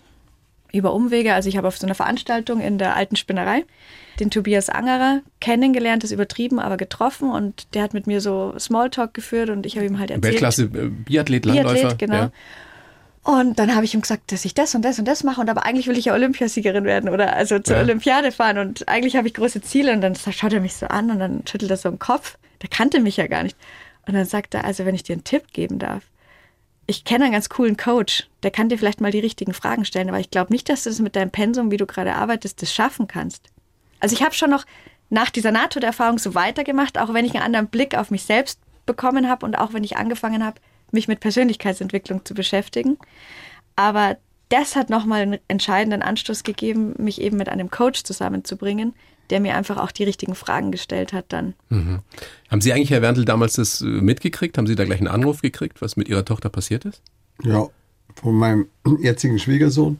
[0.71, 1.33] über Umwege.
[1.33, 3.63] Also ich habe auf so einer Veranstaltung in der alten Spinnerei
[4.19, 9.13] den Tobias Angerer kennengelernt, ist übertrieben, aber getroffen und der hat mit mir so Smalltalk
[9.13, 10.33] geführt und ich habe ihm halt erzählt.
[10.33, 11.73] Weltklasse äh, Biathlet, Langläufer.
[11.73, 12.15] Biathlet, genau.
[12.15, 12.31] Ja.
[13.23, 15.49] Und dann habe ich ihm gesagt, dass ich das und das und das mache und
[15.49, 17.81] aber eigentlich will ich ja Olympiasiegerin werden oder also zur Ja.
[17.81, 21.09] Olympiade fahren und eigentlich habe ich große Ziele und dann schaut er mich so an
[21.09, 22.37] und dann schüttelt er so den Kopf.
[22.61, 23.57] Der kannte mich ja gar nicht.
[24.07, 26.03] Und dann sagt er, also wenn ich dir einen Tipp geben darf,
[26.87, 30.09] ich kenne einen ganz coolen Coach, der kann dir vielleicht mal die richtigen Fragen stellen,
[30.09, 32.73] aber ich glaube nicht, dass du das mit deinem Pensum, wie du gerade arbeitest, das
[32.73, 33.49] schaffen kannst.
[33.99, 34.65] Also ich habe schon noch
[35.09, 39.29] nach dieser Nahtoderfahrung so weitergemacht, auch wenn ich einen anderen Blick auf mich selbst bekommen
[39.29, 40.59] habe und auch wenn ich angefangen habe,
[40.91, 42.97] mich mit Persönlichkeitsentwicklung zu beschäftigen.
[43.75, 44.17] Aber
[44.49, 48.93] das hat nochmal einen entscheidenden Anstoß gegeben, mich eben mit einem Coach zusammenzubringen,
[49.29, 51.53] der mir einfach auch die richtigen Fragen gestellt hat dann.
[52.49, 54.57] Haben Sie eigentlich, Herr Wendel, damals das äh, mitgekriegt?
[54.57, 57.01] Haben Sie da gleich einen Anruf gekriegt, was mit Ihrer Tochter passiert ist?
[57.43, 57.67] Ja,
[58.15, 58.67] von meinem
[59.01, 59.97] jetzigen Schwiegersohn.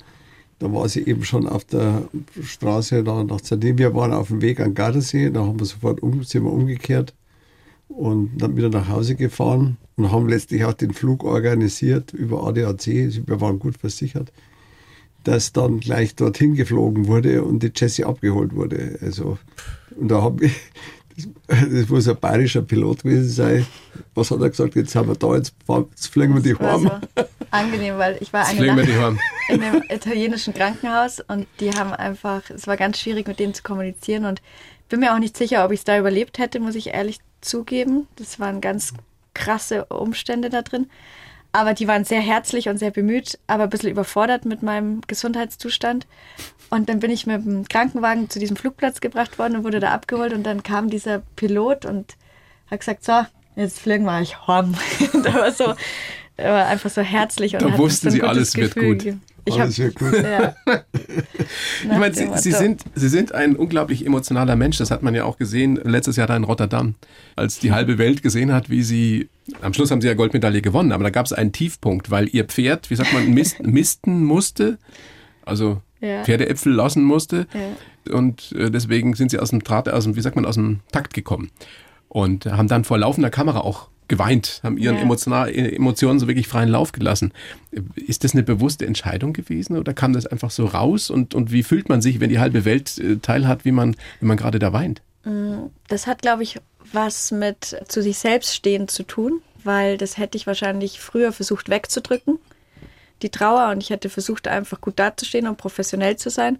[0.60, 2.08] Da war sie eben schon auf der
[2.42, 3.78] Straße da nach Sardinien.
[3.78, 5.30] Wir waren auf dem Weg an Gardasee.
[5.30, 7.14] Da haben wir sofort um, sind wir umgekehrt
[7.88, 12.88] und dann wieder nach Hause gefahren und haben letztlich auch den Flug organisiert über ADAC.
[12.88, 14.32] Wir waren gut versichert,
[15.26, 18.98] dass dann gleich dorthin geflogen wurde und die Jessie abgeholt wurde.
[19.02, 19.38] Also,
[19.98, 20.54] und da habe ich,
[21.16, 23.66] das, das muss ein bayerischer Pilot gewesen sein.
[24.14, 24.76] Was hat er gesagt?
[24.76, 27.02] Jetzt haben wir da, jetzt, fahren- jetzt fliegen wir die Das war heim.
[27.16, 29.20] so angenehm, weil ich war eine Nacht heim.
[29.50, 33.64] in einem italienischen Krankenhaus und die haben einfach, es war ganz schwierig mit denen zu
[33.64, 34.42] kommunizieren und
[34.90, 38.08] bin mir auch nicht sicher, ob ich es da überlebt hätte, muss ich ehrlich zugeben.
[38.18, 38.94] Das waren ganz
[39.34, 40.88] krasse Umstände da drin.
[41.56, 46.06] Aber die waren sehr herzlich und sehr bemüht, aber ein bisschen überfordert mit meinem Gesundheitszustand.
[46.70, 49.92] Und dann bin ich mit dem Krankenwagen zu diesem Flugplatz gebracht worden und wurde da
[49.92, 50.34] abgeholt.
[50.34, 52.18] Und dann kam dieser Pilot und
[52.70, 53.26] hat gesagt, so,
[53.56, 54.76] jetzt fliegen wir euch heim.
[55.24, 55.76] da war so,
[56.36, 57.54] er war einfach so herzlich.
[57.54, 59.18] Und Da wussten so Sie, alles wird Gefühl gut.
[59.48, 60.14] Ich Alles hab, wird gut.
[60.24, 60.56] ja.
[61.84, 64.78] Ich meine, Sie, Sie, sind, Sie sind ein unglaublich emotionaler Mensch.
[64.80, 66.96] Das hat man ja auch gesehen letztes Jahr da in Rotterdam,
[67.36, 69.30] als die halbe Welt gesehen hat, wie Sie.
[69.62, 72.46] Am Schluss haben Sie ja Goldmedaille gewonnen, aber da gab es einen Tiefpunkt, weil Ihr
[72.46, 74.80] Pferd, wie sagt man, mist, misten musste,
[75.46, 76.24] also Ja.
[76.24, 77.46] Pferdeäpfel lassen musste.
[77.54, 78.14] Ja.
[78.16, 80.80] Und äh, deswegen sind Sie aus dem Draht, aus dem, wie sagt man, aus dem
[80.92, 81.52] Takt gekommen.
[82.10, 85.02] Und haben dann vor laufender Kamera auch geweint, haben ihren Ja.
[85.02, 87.34] emotional, Emotionen so wirklich freien Lauf gelassen.
[87.96, 91.10] Ist das eine bewusste Entscheidung gewesen oder kam das einfach so raus?
[91.10, 94.26] Und, und wie fühlt man sich, wenn die halbe Welt äh, teilhat, wie man, wie
[94.26, 95.02] man gerade da weint?
[95.88, 96.60] Das hat, glaube ich,
[96.94, 101.68] was mit zu sich selbst stehen zu tun, weil das hätte ich wahrscheinlich früher versucht
[101.68, 102.38] wegzudrücken,
[103.24, 106.60] die Trauer, und ich hätte versucht, einfach gut dazustehen und professionell zu sein.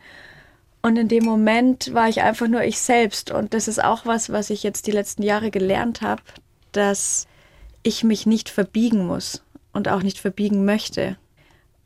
[0.82, 3.30] Und in dem Moment war ich einfach nur ich selbst.
[3.30, 6.24] Und das ist auch was, was ich jetzt die letzten Jahre gelernt habe,
[6.72, 7.28] dass
[7.86, 11.18] ich mich nicht verbiegen muss und auch nicht verbiegen möchte.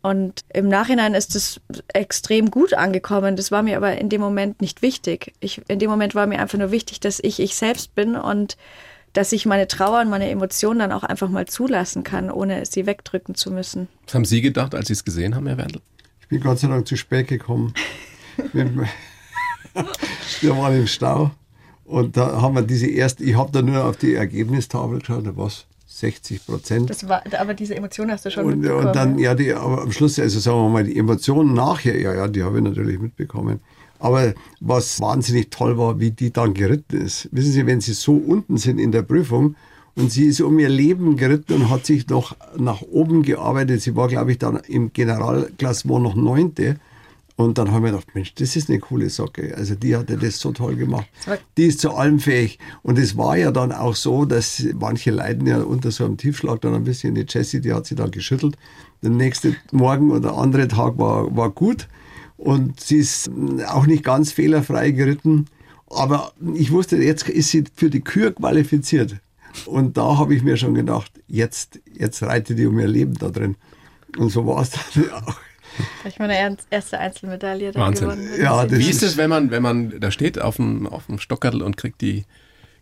[0.02, 1.60] Und im Nachhinein ist es
[1.94, 3.36] extrem gut angekommen.
[3.36, 5.34] Das war mir aber in dem Moment nicht wichtig.
[5.42, 8.56] Ich, in dem Moment war mir einfach nur wichtig, dass ich ich selbst bin und
[9.12, 12.86] dass ich meine Trauer und meine Emotionen dann auch einfach mal zulassen kann, ohne sie
[12.86, 13.90] wegdrücken zu müssen.
[14.06, 15.82] Was haben Sie gedacht, als Sie es gesehen haben, Herr Wendel?
[16.22, 17.74] Ich bin Gott sei Dank zu spät gekommen.
[18.54, 18.72] Wir-
[20.56, 21.32] waren im Stau
[21.86, 25.66] und da haben wir diese erste, ich habe da nur auf die Ergebnistafel geschaut, es
[26.00, 26.90] 60 Prozent.
[26.90, 29.92] Das war, aber diese Emotion hast du schon Und, und dann, ja, die, aber am
[29.92, 33.60] Schluss, also sagen wir mal, die Emotionen nachher, ja, ja, die habe ich natürlich mitbekommen.
[34.00, 37.28] Aber was wahnsinnig toll war, wie die dann geritten ist.
[37.32, 39.56] Wissen Sie, wenn Sie so unten sind in der Prüfung
[39.96, 43.82] und sie ist um ihr Leben geritten und hat sich noch nach oben gearbeitet.
[43.82, 46.78] Sie war, glaube ich, dann im Generalklassement noch Neunte
[47.40, 49.56] Und dann haben wir gedacht, Mensch, das ist eine coole Socke.
[49.56, 51.08] Also die hatte das so toll gemacht.
[51.56, 52.60] Die ist zu allem fähig.
[52.84, 56.60] Und es war ja dann auch so, dass manche leiden ja unter so einem Tiefschlag
[56.60, 57.16] dann ein bisschen.
[57.16, 58.58] Die Jessie, die hat sich dann geschüttelt.
[59.02, 61.88] Der nächste Morgen oder andere Tag war, war gut.
[62.36, 63.32] Und sie ist
[63.70, 65.46] auch nicht ganz fehlerfrei geritten.
[65.90, 69.16] Aber ich wusste, jetzt ist sie für die Kür qualifiziert.
[69.66, 73.30] Und da habe ich mir schon gedacht, jetzt, jetzt reitet die um ihr Leben da
[73.30, 73.56] drin.
[74.18, 75.38] Und so war es dann auch.
[76.02, 78.10] Vielleicht meine erste Einzelmedaille da Wahnsinn.
[78.10, 78.30] gewonnen.
[78.40, 81.20] Ja, das Wie ist es, wenn man, wenn man da steht auf dem, auf dem
[81.20, 82.26] Stockerl und kriegt die,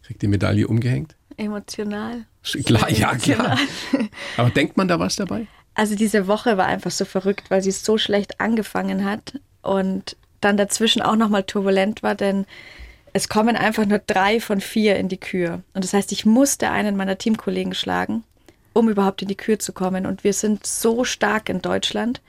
[0.03, 1.15] kriegt die Medaille umgehängt?
[1.37, 2.25] Emotional.
[2.65, 3.57] Klar, ja, Emotional.
[3.91, 4.07] klar.
[4.37, 5.47] Aber denkt man da was dabei?
[5.75, 10.57] Also diese Woche war einfach so verrückt, weil sie so schlecht angefangen hat und dann
[10.57, 12.45] dazwischen auch nochmal turbulent war, denn
[13.13, 15.61] es kommen einfach nur drei von vier in die Kür.
[15.73, 18.23] Und das heißt, ich musste einen meiner Teamkollegen schlagen,
[18.73, 20.05] um überhaupt in die Kür zu kommen.
[20.05, 22.21] Und wir sind so stark in Deutschland,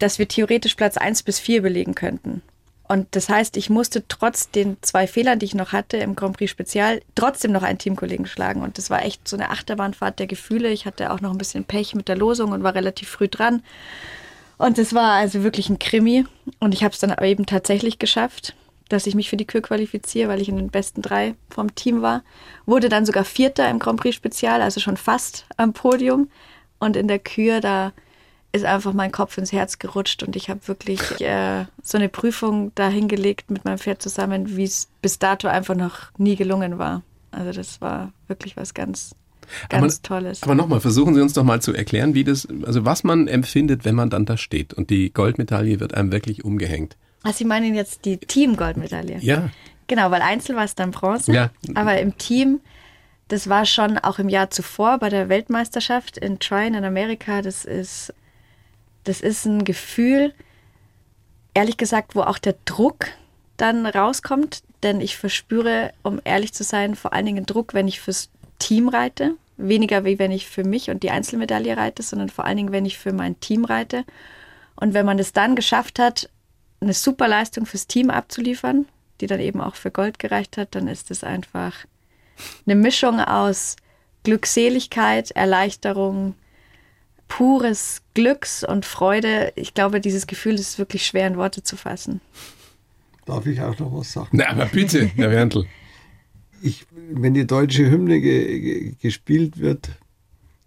[0.00, 2.42] dass wir theoretisch Platz eins bis vier belegen könnten.
[2.90, 6.36] Und das heißt, ich musste trotz den zwei Fehlern, die ich noch hatte im Grand
[6.36, 8.62] Prix Spezial, trotzdem noch einen Teamkollegen schlagen.
[8.62, 10.70] Und das war echt so eine Achterbahnfahrt der Gefühle.
[10.70, 13.62] Ich hatte auch noch ein bisschen Pech mit der Losung und war relativ früh dran.
[14.58, 16.26] Und es war also wirklich ein Krimi.
[16.58, 18.56] Und ich habe es dann eben tatsächlich geschafft,
[18.88, 22.02] dass ich mich für die Kür qualifiziere, weil ich in den besten drei vom Team
[22.02, 22.24] war.
[22.66, 26.28] Wurde dann sogar Vierter im Grand Prix Spezial, also schon fast am Podium.
[26.80, 27.92] Und in der Kür, da
[28.52, 32.72] ist einfach mein Kopf ins Herz gerutscht und ich habe wirklich äh, so eine Prüfung
[32.74, 37.02] dahingelegt mit meinem Pferd zusammen, wie es bis dato einfach noch nie gelungen war.
[37.30, 39.14] Also das war wirklich was ganz,
[39.68, 40.42] ganz aber, Tolles.
[40.42, 43.84] Aber nochmal, versuchen Sie uns doch mal zu erklären, wie das, also was man empfindet,
[43.84, 46.96] wenn man dann da steht und die Goldmedaille wird einem wirklich umgehängt.
[47.22, 49.18] Also Sie meinen jetzt die Team-Goldmedaille?
[49.20, 49.50] Ja.
[49.86, 51.32] Genau, weil einzeln war es dann Bronze.
[51.32, 51.50] Ja.
[51.74, 52.60] Aber im Team,
[53.28, 57.42] das war schon auch im Jahr zuvor bei der Weltmeisterschaft in Trine in Amerika.
[57.42, 58.14] Das ist,
[59.04, 60.34] das ist ein Gefühl,
[61.54, 63.06] ehrlich gesagt, wo auch der Druck
[63.56, 64.62] dann rauskommt.
[64.82, 68.88] Denn ich verspüre, um ehrlich zu sein, vor allen Dingen Druck, wenn ich fürs Team
[68.88, 69.34] reite.
[69.56, 72.86] Weniger wie wenn ich für mich und die Einzelmedaille reite, sondern vor allen Dingen, wenn
[72.86, 74.04] ich für mein Team reite.
[74.76, 76.30] Und wenn man es dann geschafft hat,
[76.80, 78.86] eine super Leistung fürs Team abzuliefern,
[79.20, 81.74] die dann eben auch für Gold gereicht hat, dann ist es einfach
[82.66, 83.76] eine Mischung aus
[84.22, 86.34] Glückseligkeit, Erleichterung,
[87.30, 89.52] pures Glücks und Freude.
[89.54, 92.20] Ich glaube, dieses Gefühl ist wirklich schwer in Worte zu fassen.
[93.24, 94.28] Darf ich auch noch was sagen?
[94.32, 95.64] Na, aber bitte, Herr Werntel.
[96.60, 99.90] Ich, wenn die deutsche Hymne ge, ge, gespielt wird,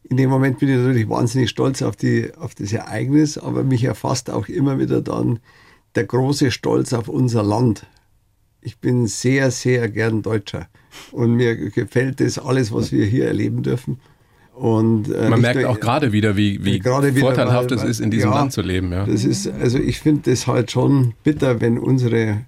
[0.03, 3.84] in dem Moment bin ich natürlich wahnsinnig stolz auf, die, auf das Ereignis, aber mich
[3.84, 5.39] erfasst auch immer wieder dann
[5.95, 7.86] der große Stolz auf unser Land.
[8.61, 10.70] Ich bin sehr, sehr gern Deutscher
[11.11, 13.99] und mir gefällt das alles, was wir hier erleben dürfen.
[14.55, 17.83] Und, äh, Man merkt nur- auch gerade wieder, wie, wie Gerade wieder, vorteilhaft weil- es
[17.83, 18.91] ist, in diesem ja, Land zu leben.
[18.91, 19.05] Ja.
[19.05, 22.45] Das ist, also ich finde das halt schon bitter, wenn unsere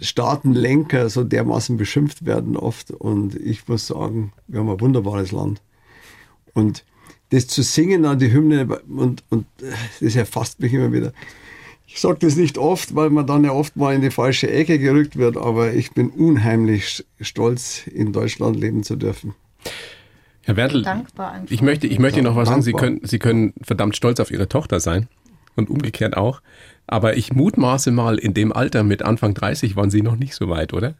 [0.00, 2.90] Staatenlenker so dermaßen beschimpft werden oft.
[2.90, 5.60] Und ich muss sagen, wir haben ein wunderbares Land.
[6.54, 6.84] Und
[7.30, 9.46] das zu singen an die Hymne und, und
[10.00, 11.12] das erfasst mich immer wieder.
[11.86, 14.78] Ich sage das nicht oft, weil man dann ja oft mal in die falsche Ecke
[14.78, 19.34] gerückt wird, aber ich bin unheimlich stolz, in Deutschland leben zu dürfen.
[20.44, 20.84] Herr einfach.
[21.48, 22.62] ich möchte, ich möchte Ihnen noch was sagen.
[22.62, 25.08] Sie können, Sie können verdammt stolz auf Ihre Tochter sein
[25.56, 26.40] und umgekehrt auch.
[26.86, 30.48] Aber ich mutmaße mal, in dem Alter mit Anfang 30 waren Sie noch nicht so
[30.48, 30.94] weit, oder?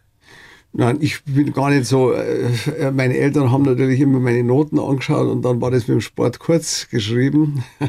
[0.77, 2.12] Nein, ich bin gar nicht so.
[2.12, 6.01] Äh, meine Eltern haben natürlich immer meine Noten angeschaut und dann war das mit dem
[6.01, 7.64] Sport kurz geschrieben.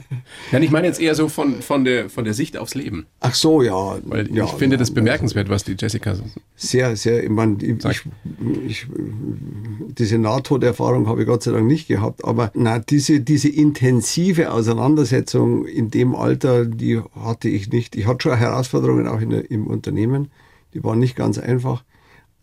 [0.52, 3.08] Ja, ich meine jetzt eher so von, von, der, von der Sicht aufs Leben.
[3.20, 3.98] Ach so, ja.
[4.06, 6.24] Weil ja, ich finde das nein, bemerkenswert, was die Jessica so.
[6.56, 7.24] Sehr, sehr.
[7.24, 8.04] Ich meine, ich,
[8.68, 8.88] ich,
[9.98, 12.24] diese Nahtoderfahrung habe ich Gott sei Dank nicht gehabt.
[12.24, 17.96] Aber na, diese, diese intensive Auseinandersetzung in dem Alter, die hatte ich nicht.
[17.96, 20.30] Ich hatte schon Herausforderungen auch in im Unternehmen.
[20.74, 21.84] Die waren nicht ganz einfach.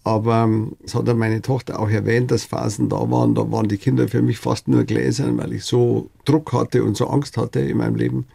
[0.05, 3.69] Aber ähm, es hat ja meine Tochter auch erwähnt, dass Phasen da waren, da waren
[3.69, 7.37] die Kinder für mich fast nur Gläsern, weil ich so Druck hatte und so Angst
[7.37, 8.27] hatte in meinem Leben.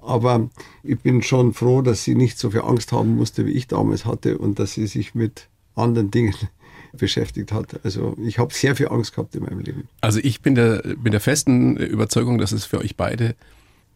[0.00, 0.48] Aber
[0.84, 4.04] ich bin schon froh, dass sie nicht so viel Angst haben musste, wie ich damals
[4.04, 6.34] hatte und dass sie sich mit anderen Dingen
[6.96, 7.84] beschäftigt hat.
[7.84, 9.88] Also ich habe sehr viel Angst gehabt in meinem Leben.
[10.00, 13.34] Also ich bin der, bin der festen Überzeugung, dass es für euch beide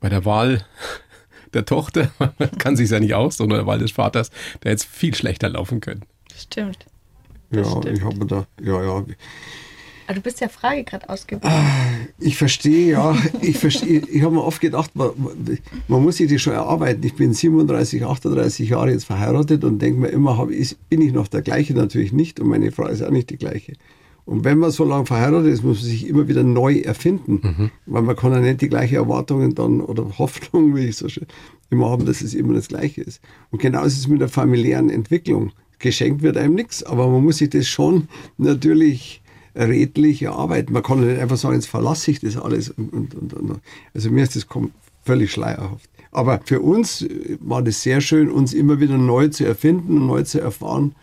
[0.01, 0.66] bei der Wahl
[1.55, 4.85] der Tochter, man kann sich ja nicht aussuchen, oder der Wahl des Vaters, da jetzt
[4.85, 6.03] viel schlechter laufen können.
[6.37, 6.87] Stimmt.
[7.53, 7.99] Ja, stimmt.
[7.99, 9.05] ich habe mir da, ja, ja.
[10.07, 11.51] Aber du bist ja Frage gerade ausgewichen.
[12.19, 13.17] Ich verstehe, ja.
[13.41, 15.11] Ich verstehe, ich habe mir oft gedacht, man,
[15.89, 17.05] man muss sich das schon erarbeiten.
[17.05, 21.13] Ich bin 37, 38 Jahre jetzt verheiratet und denke mir immer, hab, ist, bin ich
[21.13, 21.75] noch der gleiche?
[21.75, 23.75] Natürlich nicht und meine Frau ist auch nicht die gleiche.
[24.25, 27.41] Und wenn man so lange verheiratet ist, muss man sich immer wieder neu erfinden.
[27.43, 27.71] Mhm.
[27.87, 31.27] Weil man kann ja nicht die gleichen Erwartungen dann oder Hoffnung, wie ich so schön
[31.71, 33.21] immer haben, dass es immer das Gleiche ist.
[33.51, 35.53] Und genauso ist es mit der familiären Entwicklung.
[35.83, 38.09] Geschenkt wird einem nichts, aber man muss sich das schon
[38.39, 39.20] natürlich
[39.55, 40.72] redlich erarbeiten.
[40.72, 42.70] Man kann nicht einfach sagen, jetzt verlasse ich das alles.
[42.70, 43.61] Und, und, und.
[43.93, 44.47] Also mir ist das
[45.05, 45.91] völlig schleierhaft.
[46.11, 47.07] Aber für uns
[47.41, 50.95] war das sehr schön, uns immer wieder neu zu erfinden und neu zu erfahren.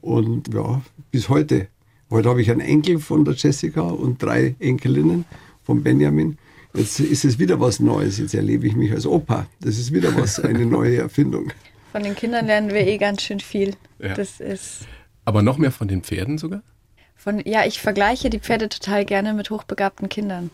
[0.00, 1.68] Und ja, bis heute.
[2.10, 5.24] Heute habe ich einen Enkel von der Jessica und drei Enkelinnen
[5.64, 6.38] von Benjamin.
[6.74, 8.18] Jetzt ist es wieder was Neues.
[8.18, 9.46] Jetzt erlebe ich mich als Opa.
[9.60, 11.52] Das ist wieder was, eine neue Erfindung.
[11.94, 13.76] Von den Kindern lernen wir eh ganz schön viel.
[14.00, 14.14] Ja.
[14.14, 14.80] Das ist
[15.24, 16.64] Aber noch mehr von den Pferden sogar?
[17.14, 20.50] von, ja, ich vergleiche die Pferde total gerne mit hochbegabten Kindern.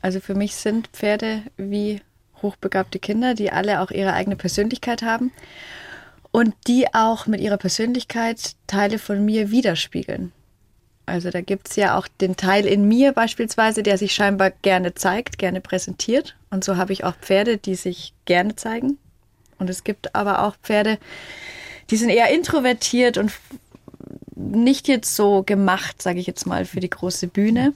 [0.00, 2.00] Also für mich sind Pferde wie
[2.40, 5.30] hochbegabte Kinder, die alle auch ihre eigene Persönlichkeit haben
[6.30, 10.32] und die auch mit ihrer Persönlichkeit Teile von mir widerspiegeln.
[11.04, 14.94] Also da gibt es ja auch den Teil in mir beispielsweise, der sich scheinbar gerne
[14.94, 16.34] zeigt, gerne präsentiert.
[16.48, 18.96] Und so habe ich auch Pferde, die sich gerne zeigen.
[19.58, 20.98] Und es gibt aber auch Pferde,
[21.90, 23.32] die sind eher introvertiert und
[24.34, 27.72] nicht jetzt so gemacht, sage ich jetzt mal, für die große Bühne.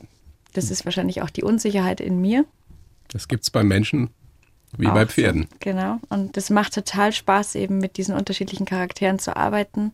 [0.53, 2.45] Das ist wahrscheinlich auch die Unsicherheit in mir.
[3.09, 4.11] Das gibt es bei Menschen
[4.77, 5.07] wie Auch bei.
[5.07, 5.49] Pferden.
[5.61, 5.99] Genau.
[6.09, 9.93] Und das macht total Spaß, eben mit diesen unterschiedlichen Charakteren zu arbeiten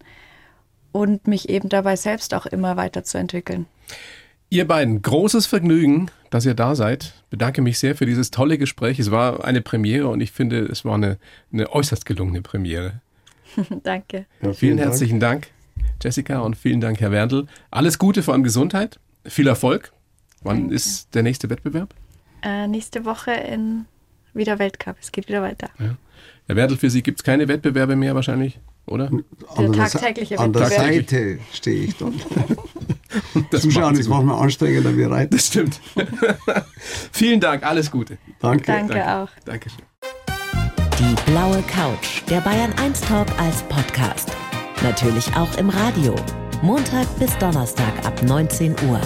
[0.93, 3.67] und mich eben dabei selbst auch immer weiterzuentwickeln.
[4.51, 7.13] Ihr beiden, großes Vergnügen, dass ihr da seid.
[7.29, 8.99] Bedanke mich sehr für dieses tolle Gespräch.
[8.99, 11.19] Es war eine Premiere und ich finde, es war eine,
[11.53, 13.03] eine äußerst gelungene Premiere.
[13.83, 14.25] Danke.
[14.41, 14.89] Ja, Vielen Dank.
[14.89, 15.49] herzlichen Dank,
[16.03, 17.47] Jessica, und vielen Dank, Herr Werndl.
[17.71, 18.99] Alles Gute, vor allem Gesundheit.
[19.27, 19.93] Viel Erfolg.
[20.43, 20.75] Wann Danke.
[20.75, 21.95] ist der nächste Wettbewerb?
[22.43, 23.85] Äh, nächste Woche in
[24.33, 24.97] wieder Weltcup.
[25.01, 25.69] Es geht wieder weiter.
[25.77, 29.11] Herr Werndl, für Sie gibt es keine Wettbewerbe mehr wahrscheinlich, oder?
[29.57, 30.95] An der, tagtägliche an der Wettbewerb.
[30.95, 32.15] Seite stehe ich dann.
[33.51, 35.35] Das Zuschauen ist manchmal anstrengender wie reiten.
[35.37, 35.81] Das stimmt.
[37.13, 38.19] Vielen Dank, alles Gute.
[38.41, 38.67] Danke.
[38.67, 39.29] Danke auch.
[39.45, 39.83] Dankeschön.
[40.99, 44.33] Die blaue Couch, der Bayern 1 Talk als Podcast.
[44.83, 46.15] Natürlich auch im Radio.
[46.63, 49.01] Montag bis Donnerstag ab 19 Uhr.